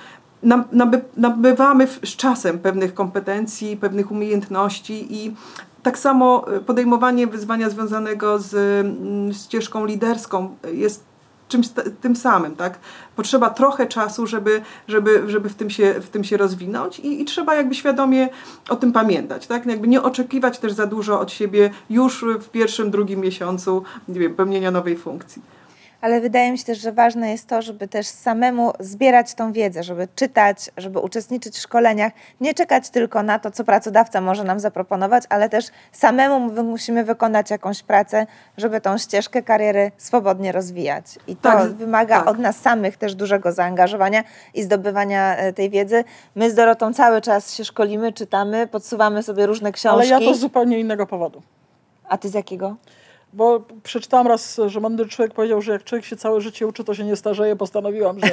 nabywamy 1.17 1.87
z 1.87 2.15
czasem 2.15 2.59
pewnych 2.59 2.93
kompetencji, 2.93 3.77
pewnych 3.77 4.11
umiejętności 4.11 5.23
i 5.23 5.35
tak 5.83 5.97
samo 5.97 6.45
podejmowanie 6.65 7.27
wyzwania 7.27 7.69
związanego 7.69 8.39
z 8.39 8.53
mm, 8.85 9.33
ścieżką 9.33 9.85
liderską 9.85 10.55
jest 10.73 11.06
czymś 11.47 11.67
tym 12.01 12.15
samym, 12.15 12.55
tak? 12.55 12.79
Potrzeba 13.15 13.49
trochę 13.49 13.87
czasu, 13.87 14.27
żeby, 14.27 14.61
żeby, 14.87 15.23
żeby 15.27 15.49
w, 15.49 15.55
tym 15.55 15.69
się, 15.69 15.93
w 16.01 16.09
tym 16.09 16.23
się 16.23 16.37
rozwinąć 16.37 16.99
i, 16.99 17.21
i 17.21 17.25
trzeba 17.25 17.55
jakby 17.55 17.75
świadomie 17.75 18.29
o 18.69 18.75
tym 18.75 18.93
pamiętać, 18.93 19.47
tak? 19.47 19.65
Jakby 19.65 19.87
nie 19.87 20.01
oczekiwać 20.01 20.59
też 20.59 20.71
za 20.71 20.87
dużo 20.87 21.19
od 21.19 21.31
siebie 21.31 21.69
już 21.89 22.25
w 22.39 22.49
pierwszym, 22.49 22.91
drugim 22.91 23.19
miesiącu, 23.19 23.83
nie 24.07 24.19
wiem, 24.19 24.35
pełnienia 24.35 24.71
nowej 24.71 24.97
funkcji 24.97 25.56
ale 26.01 26.21
wydaje 26.21 26.51
mi 26.51 26.57
się 26.57 26.65
też, 26.65 26.79
że 26.79 26.91
ważne 26.91 27.31
jest 27.31 27.47
to, 27.47 27.61
żeby 27.61 27.87
też 27.87 28.07
samemu 28.07 28.73
zbierać 28.79 29.33
tą 29.33 29.51
wiedzę, 29.51 29.83
żeby 29.83 30.07
czytać, 30.15 30.71
żeby 30.77 30.99
uczestniczyć 30.99 31.55
w 31.55 31.61
szkoleniach, 31.61 32.13
nie 32.41 32.53
czekać 32.53 32.89
tylko 32.89 33.23
na 33.23 33.39
to, 33.39 33.51
co 33.51 33.63
pracodawca 33.63 34.21
może 34.21 34.43
nam 34.43 34.59
zaproponować, 34.59 35.23
ale 35.29 35.49
też 35.49 35.65
samemu 35.91 36.63
musimy 36.63 37.03
wykonać 37.03 37.51
jakąś 37.51 37.83
pracę, 37.83 38.27
żeby 38.57 38.81
tą 38.81 38.97
ścieżkę 38.97 39.43
kariery 39.43 39.91
swobodnie 39.97 40.51
rozwijać. 40.51 41.05
I 41.27 41.35
to 41.35 41.41
tak, 41.49 41.69
wymaga 41.73 42.19
tak. 42.19 42.27
od 42.27 42.39
nas 42.39 42.57
samych 42.57 42.97
też 42.97 43.15
dużego 43.15 43.51
zaangażowania 43.51 44.23
i 44.53 44.63
zdobywania 44.63 45.37
e, 45.37 45.53
tej 45.53 45.69
wiedzy. 45.69 46.03
My 46.35 46.51
z 46.51 46.55
Dorotą 46.55 46.93
cały 46.93 47.21
czas 47.21 47.55
się 47.55 47.65
szkolimy, 47.65 48.13
czytamy, 48.13 48.67
podsuwamy 48.67 49.23
sobie 49.23 49.45
różne 49.45 49.71
książki. 49.71 50.13
Ale 50.13 50.21
ja 50.21 50.31
to 50.31 50.35
z 50.35 50.39
zupełnie 50.39 50.79
innego 50.79 51.07
powodu. 51.07 51.41
A 52.09 52.17
ty 52.17 52.29
z 52.29 52.33
jakiego? 52.33 52.75
Bo 53.37 53.61
przeczytałam 53.83 54.27
raz, 54.27 54.59
że 54.67 54.79
mądry 54.79 55.05
człowiek 55.05 55.33
powiedział, 55.33 55.61
że 55.61 55.71
jak 55.71 55.83
człowiek 55.83 56.05
się 56.05 56.15
całe 56.15 56.41
życie 56.41 56.67
uczy, 56.67 56.83
to 56.83 56.93
się 56.93 57.03
nie 57.03 57.15
starzeje. 57.15 57.55
Postanowiłam, 57.55 58.19
że 58.19 58.29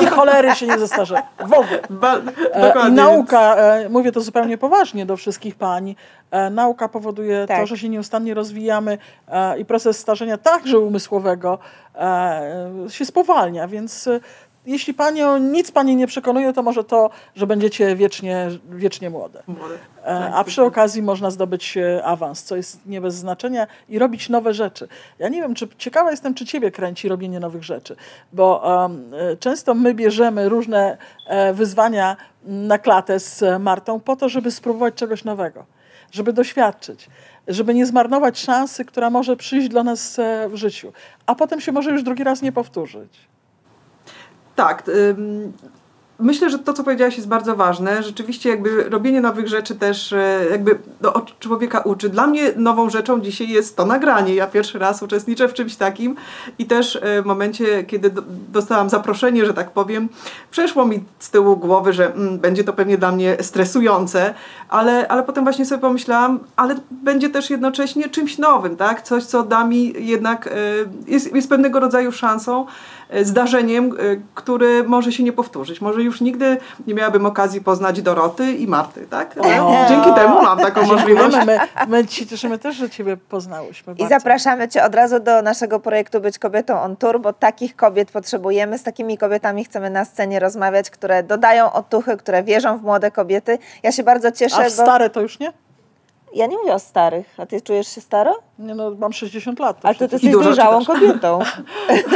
ni 0.00 0.06
cholery 0.06 0.54
się 0.54 0.66
nie 0.66 0.78
zestarzeje. 0.78 1.22
W 1.38 1.52
ogóle. 1.52 1.80
Ba, 1.90 2.16
e, 2.52 2.88
I 2.88 2.92
nauka, 2.92 3.56
e, 3.56 3.88
mówię 3.88 4.12
to 4.12 4.20
zupełnie 4.20 4.58
poważnie 4.58 5.06
do 5.06 5.16
wszystkich 5.16 5.54
pań, 5.54 5.94
e, 6.30 6.50
nauka 6.50 6.88
powoduje 6.88 7.46
tak. 7.46 7.60
to, 7.60 7.66
że 7.66 7.78
się 7.78 7.88
nieustannie 7.88 8.34
rozwijamy 8.34 8.98
i 9.58 9.64
proces 9.64 9.98
starzenia 9.98 10.38
także 10.38 10.78
umysłowego 10.78 11.58
się 12.88 13.04
spowalnia, 13.04 13.68
więc 13.68 14.08
jeśli 14.66 14.94
panią, 14.94 15.38
nic 15.38 15.70
pani 15.70 15.96
nie 15.96 16.06
przekonuje, 16.06 16.52
to 16.52 16.62
może 16.62 16.84
to, 16.84 17.10
że 17.36 17.46
będziecie 17.46 17.96
wiecznie, 17.96 18.48
wiecznie 18.70 19.10
młode. 19.10 19.42
młode. 19.46 19.78
Tak, 20.04 20.32
A 20.34 20.44
przy 20.44 20.62
okazji 20.62 21.02
można 21.02 21.30
zdobyć 21.30 21.76
e, 21.76 22.04
awans, 22.04 22.42
co 22.42 22.56
jest 22.56 22.86
nie 22.86 23.00
bez 23.00 23.14
znaczenia 23.14 23.66
i 23.88 23.98
robić 23.98 24.28
nowe 24.28 24.54
rzeczy. 24.54 24.88
Ja 25.18 25.28
nie 25.28 25.42
wiem, 25.42 25.54
czy 25.54 25.68
ciekawa 25.78 26.10
jestem, 26.10 26.34
czy 26.34 26.46
ciebie 26.46 26.70
kręci 26.70 27.08
robienie 27.08 27.40
nowych 27.40 27.64
rzeczy, 27.64 27.96
bo 28.32 28.62
um, 28.64 29.12
często 29.40 29.74
my 29.74 29.94
bierzemy 29.94 30.48
różne 30.48 30.98
e, 31.26 31.52
wyzwania 31.52 32.16
na 32.44 32.78
klatę 32.78 33.20
z 33.20 33.62
Martą 33.62 34.00
po 34.00 34.16
to, 34.16 34.28
żeby 34.28 34.50
spróbować 34.50 34.94
czegoś 34.94 35.24
nowego, 35.24 35.64
żeby 36.12 36.32
doświadczyć 36.32 37.08
żeby 37.48 37.74
nie 37.74 37.86
zmarnować 37.86 38.38
szansy, 38.38 38.84
która 38.84 39.10
może 39.10 39.36
przyjść 39.36 39.68
dla 39.68 39.82
nas 39.82 40.20
w 40.48 40.56
życiu, 40.56 40.92
a 41.26 41.34
potem 41.34 41.60
się 41.60 41.72
może 41.72 41.90
już 41.90 42.02
drugi 42.02 42.24
raz 42.24 42.42
nie 42.42 42.52
powtórzyć. 42.52 43.28
Tak. 44.54 44.84
Myślę, 46.18 46.50
że 46.50 46.58
to, 46.58 46.72
co 46.72 46.84
powiedziałaś, 46.84 47.16
jest 47.16 47.28
bardzo 47.28 47.56
ważne. 47.56 48.02
Rzeczywiście, 48.02 48.50
jakby 48.50 48.84
robienie 48.84 49.20
nowych 49.20 49.48
rzeczy 49.48 49.74
też 49.74 50.12
e, 50.12 50.46
jakby 50.50 50.78
no, 51.00 51.12
człowieka 51.40 51.80
uczy. 51.80 52.08
Dla 52.08 52.26
mnie 52.26 52.52
nową 52.56 52.90
rzeczą 52.90 53.20
dzisiaj 53.20 53.48
jest 53.48 53.76
to 53.76 53.86
nagranie. 53.86 54.34
Ja 54.34 54.46
pierwszy 54.46 54.78
raz 54.78 55.02
uczestniczę 55.02 55.48
w 55.48 55.54
czymś 55.54 55.76
takim 55.76 56.16
i 56.58 56.66
też 56.66 56.96
e, 56.96 57.22
w 57.22 57.26
momencie, 57.26 57.84
kiedy 57.84 58.10
dostałam 58.52 58.90
zaproszenie, 58.90 59.46
że 59.46 59.54
tak 59.54 59.70
powiem, 59.70 60.08
przeszło 60.50 60.86
mi 60.86 61.04
z 61.18 61.30
tyłu 61.30 61.56
głowy, 61.56 61.92
że 61.92 62.14
mm, 62.14 62.38
będzie 62.38 62.64
to 62.64 62.72
pewnie 62.72 62.98
dla 62.98 63.12
mnie 63.12 63.36
stresujące, 63.40 64.34
ale, 64.68 65.08
ale 65.08 65.22
potem 65.22 65.44
właśnie 65.44 65.66
sobie 65.66 65.80
pomyślałam, 65.80 66.38
ale 66.56 66.74
będzie 66.90 67.30
też 67.30 67.50
jednocześnie 67.50 68.08
czymś 68.08 68.38
nowym, 68.38 68.76
tak? 68.76 69.02
Coś, 69.02 69.24
co 69.24 69.42
da 69.42 69.64
mi 69.64 69.92
jednak, 70.06 70.46
e, 70.46 70.50
jest, 71.06 71.34
jest 71.34 71.48
pewnego 71.48 71.80
rodzaju 71.80 72.12
szansą 72.12 72.66
zdarzeniem, 73.22 73.86
e, 73.86 74.16
które 74.34 74.82
może 74.82 75.12
się 75.12 75.22
nie 75.22 75.32
powtórzyć. 75.32 75.80
Może 75.80 76.02
już 76.02 76.20
nigdy 76.20 76.56
nie 76.86 76.94
miałabym 76.94 77.26
okazji 77.26 77.60
poznać 77.60 78.02
Doroty 78.02 78.52
i 78.52 78.66
Marty, 78.66 79.06
tak? 79.10 79.34
Ale 79.38 79.88
dzięki 79.88 80.14
temu 80.14 80.42
mam 80.42 80.58
taką 80.58 80.86
możliwość. 80.86 81.36
My, 81.46 81.58
my 81.88 82.08
się 82.08 82.26
cieszymy 82.26 82.58
też, 82.58 82.76
że 82.76 82.90
Ciebie 82.90 83.16
poznałyśmy. 83.16 83.92
I 83.92 83.96
bardzo. 83.96 84.14
zapraszamy 84.14 84.68
Cię 84.68 84.84
od 84.84 84.94
razu 84.94 85.20
do 85.20 85.42
naszego 85.42 85.80
projektu 85.80 86.20
Być 86.20 86.38
Kobietą 86.38 86.80
on 86.80 86.96
Tour, 86.96 87.20
bo 87.20 87.32
takich 87.32 87.76
kobiet 87.76 88.10
potrzebujemy. 88.10 88.78
Z 88.78 88.82
takimi 88.82 89.18
kobietami 89.18 89.64
chcemy 89.64 89.90
na 89.90 90.04
scenie 90.04 90.40
rozmawiać, 90.40 90.90
które 90.90 91.22
dodają 91.22 91.72
otuchy, 91.72 92.16
które 92.16 92.42
wierzą 92.42 92.78
w 92.78 92.82
młode 92.82 93.10
kobiety. 93.10 93.58
Ja 93.82 93.92
się 93.92 94.02
bardzo 94.02 94.32
cieszę. 94.32 94.56
A 94.56 94.64
w 94.64 94.72
stare 94.72 95.10
to 95.10 95.20
już 95.20 95.38
nie? 95.38 95.52
Ja 96.34 96.46
nie 96.46 96.58
mówię 96.58 96.74
o 96.74 96.78
starych. 96.78 97.26
A 97.38 97.46
ty 97.46 97.60
czujesz 97.60 97.94
się 97.94 98.00
staro? 98.00 98.38
Nie 98.58 98.74
no, 98.74 98.90
mam 98.90 99.12
60 99.12 99.58
lat. 99.58 99.78
A 99.82 99.94
ty, 99.94 100.08
ty 100.08 100.14
jesteś 100.14 100.32
dojrzałą 100.32 100.84
kobietą. 100.84 101.38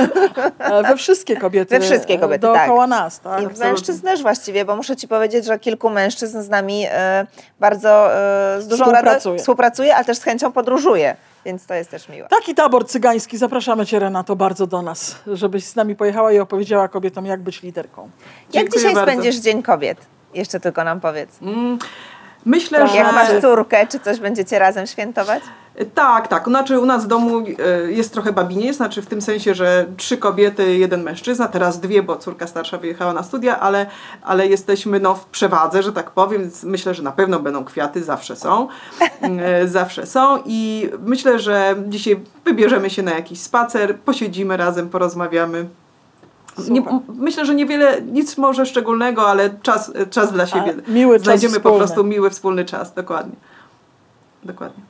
We 0.89 0.97
wszystkie 0.97 1.37
kobiety. 1.37 1.79
We 1.79 1.85
wszystkie 1.85 2.19
kobiety, 2.19 2.41
dookoła 2.41 2.89
tak. 2.89 2.91
nas. 2.91 3.21
Tak? 3.21 3.43
I 3.43 3.59
mężczyzn 3.59 4.03
też 4.03 4.23
właściwie, 4.23 4.65
bo 4.65 4.77
muszę 4.77 4.97
ci 4.97 5.09
powiedzieć, 5.09 5.45
że 5.45 5.59
kilku 5.59 5.91
mężczyzn 5.91 6.43
z 6.43 6.49
nami 6.49 6.87
e, 6.91 7.27
bardzo 7.61 8.15
e, 8.15 8.63
z 8.63 8.69
dużą 8.69 8.85
współpracuje. 8.85 9.35
radą 9.35 9.39
współpracuje, 9.39 9.97
ale 9.97 10.05
też 10.05 10.19
z 10.19 10.23
chęcią 10.23 10.53
podróżuje. 10.53 11.17
Więc 11.45 11.67
to 11.67 11.75
jest 11.75 11.91
też 11.91 12.09
miłe. 12.09 12.29
Taki 12.29 12.55
tabor 12.55 12.87
cygański. 12.87 13.39
Zapraszamy 13.39 13.87
Cię, 13.87 13.99
Renato, 13.99 14.37
bardzo 14.37 14.67
do 14.67 14.83
nas, 14.83 15.17
żebyś 15.27 15.65
z 15.65 15.77
nami 15.77 15.97
pojechała 15.97 16.33
i 16.33 16.39
opowiedziała 16.39 16.89
kobietom, 16.89 17.27
jak 17.27 17.43
być 17.43 17.63
liderką. 17.63 18.03
Jak 18.03 18.53
Dziękuję 18.53 18.71
dzisiaj 18.79 18.95
bardzo. 18.95 19.13
spędzisz 19.13 19.37
Dzień 19.37 19.63
Kobiet? 19.63 19.99
Jeszcze 20.35 20.61
tylko 20.61 20.85
nam 20.85 21.01
powiedz. 21.01 21.43
Mm. 21.43 21.79
Myślę, 22.47 22.79
tak. 22.79 22.89
że... 22.89 22.97
Jak 22.97 23.13
masz 23.13 23.41
córkę, 23.41 23.87
czy 23.87 24.01
coś 24.01 24.21
będziecie 24.21 24.59
razem 24.59 24.87
świętować? 24.87 25.43
Tak, 25.95 26.29
tak. 26.29 26.45
Znaczy 26.45 26.81
u 26.81 26.87
nas 26.87 27.05
w 27.05 27.07
domu 27.07 27.39
e, 27.39 27.93
jest 27.93 28.13
trochę 28.13 28.33
babinie, 28.33 28.75
znaczy 28.75 29.03
w 29.03 29.07
tym 29.07 29.23
sensie, 29.23 29.55
że 29.55 29.87
trzy 29.97 30.17
kobiety, 30.17 30.77
jeden 30.77 31.03
mężczyzna, 31.03 31.49
teraz 31.49 31.81
dwie, 31.81 32.03
bo 32.03 32.17
córka 32.17 32.47
starsza 32.47 32.79
wyjechała 32.79 33.13
na 33.13 33.23
studia, 33.23 33.61
ale, 33.61 33.87
ale 34.23 34.47
jesteśmy 34.47 35.01
no, 35.01 35.15
w 35.15 35.27
przewadze, 35.27 35.83
że 35.83 35.93
tak 35.93 36.11
powiem, 36.11 36.43
więc 36.43 36.65
myślę, 36.65 36.95
że 36.95 37.03
na 37.03 37.13
pewno 37.13 37.41
będą 37.41 37.65
kwiaty, 37.65 38.05
zawsze 38.05 38.37
są. 38.37 38.69
E, 39.23 39.69
zawsze 39.69 40.07
są 40.07 40.43
i 40.47 40.91
myślę, 41.07 41.39
że 41.39 41.75
dzisiaj 41.87 42.21
wybierzemy 42.45 42.91
się 42.91 43.03
na 43.03 43.13
jakiś 43.15 43.41
spacer, 43.41 43.99
posiedzimy 43.99 44.57
razem, 44.57 44.89
porozmawiamy. 44.89 45.67
Nie, 46.69 46.83
myślę, 47.15 47.47
że 47.47 47.55
niewiele, 47.55 48.03
nic 48.03 48.39
może 48.39 48.67
szczególnego, 48.67 49.29
ale 49.29 49.51
czas, 49.63 49.93
czas 50.11 50.33
dla 50.33 50.47
siebie. 50.47 50.75
A, 50.89 50.91
miły 50.91 51.19
Znajdziemy 51.19 51.55
czas 51.55 51.63
po 51.63 51.73
prostu 51.73 52.05
miły 52.05 52.31
wspólny 52.31 52.65
czas, 52.65 52.95
dokładnie. 52.95 53.37
Dokładnie. 54.45 54.83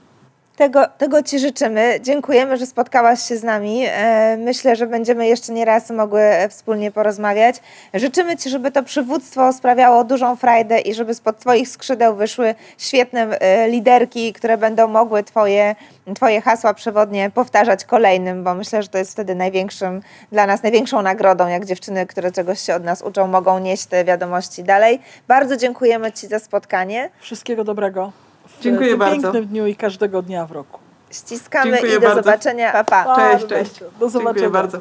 Tego, 0.58 0.86
tego 0.98 1.22
Ci 1.22 1.38
życzymy. 1.38 1.98
Dziękujemy, 2.02 2.56
że 2.56 2.66
spotkałaś 2.66 3.22
się 3.22 3.36
z 3.36 3.42
nami. 3.42 3.84
E, 3.86 4.36
Myślę, 4.36 4.76
że 4.76 4.86
będziemy 4.86 5.26
jeszcze 5.26 5.52
nie 5.52 5.64
raz 5.64 5.90
mogły 5.90 6.22
wspólnie 6.48 6.90
porozmawiać. 6.90 7.56
Życzymy 7.94 8.36
Ci, 8.36 8.50
żeby 8.50 8.70
to 8.70 8.82
przywództwo 8.82 9.52
sprawiało 9.52 10.04
dużą 10.04 10.36
frajdę 10.36 10.80
i 10.80 10.94
żeby 10.94 11.14
spod 11.14 11.38
Twoich 11.38 11.68
skrzydeł 11.68 12.16
wyszły 12.16 12.54
świetne 12.78 13.38
e, 13.40 13.68
liderki, 13.68 14.32
które 14.32 14.56
będą 14.56 14.88
mogły 14.88 15.22
Twoje, 15.22 15.74
twoje 16.14 16.40
hasła 16.40 16.74
przewodnie 16.74 17.30
powtarzać 17.30 17.84
kolejnym, 17.84 18.44
bo 18.44 18.54
myślę, 18.54 18.82
że 18.82 18.88
to 18.88 18.98
jest 18.98 19.12
wtedy 19.12 19.34
największym 19.34 20.02
dla 20.32 20.46
nas, 20.46 20.62
największą 20.62 21.02
nagrodą, 21.02 21.48
jak 21.48 21.64
dziewczyny, 21.64 22.06
które 22.06 22.32
czegoś 22.32 22.60
się 22.60 22.74
od 22.74 22.84
nas 22.84 23.02
uczą, 23.02 23.26
mogą 23.26 23.58
nieść 23.58 23.86
te 23.86 24.04
wiadomości 24.04 24.64
dalej. 24.64 25.00
Bardzo 25.28 25.56
dziękujemy 25.56 26.12
Ci 26.12 26.26
za 26.26 26.38
spotkanie. 26.38 27.10
Wszystkiego 27.20 27.64
dobrego. 27.64 28.27
W 28.48 28.62
Dziękuję 28.62 28.90
tym 28.90 28.98
bardzo. 28.98 29.22
pięknym 29.22 29.46
dniu 29.46 29.66
i 29.66 29.76
każdego 29.76 30.22
dnia 30.22 30.46
w 30.46 30.52
roku. 30.52 30.80
Ściskamy 31.12 31.70
Dziękuję 31.70 31.92
i 31.92 31.94
do 31.94 32.00
bardzo. 32.00 32.22
zobaczenia. 32.22 32.72
Pa, 32.72 32.84
pa. 32.84 33.16
Cześć, 33.16 33.46
cześć. 33.46 33.80
Do 34.00 34.08
zobaczenia. 34.08 34.40
Dziękuję 34.40 34.50
bardzo. 34.50 34.78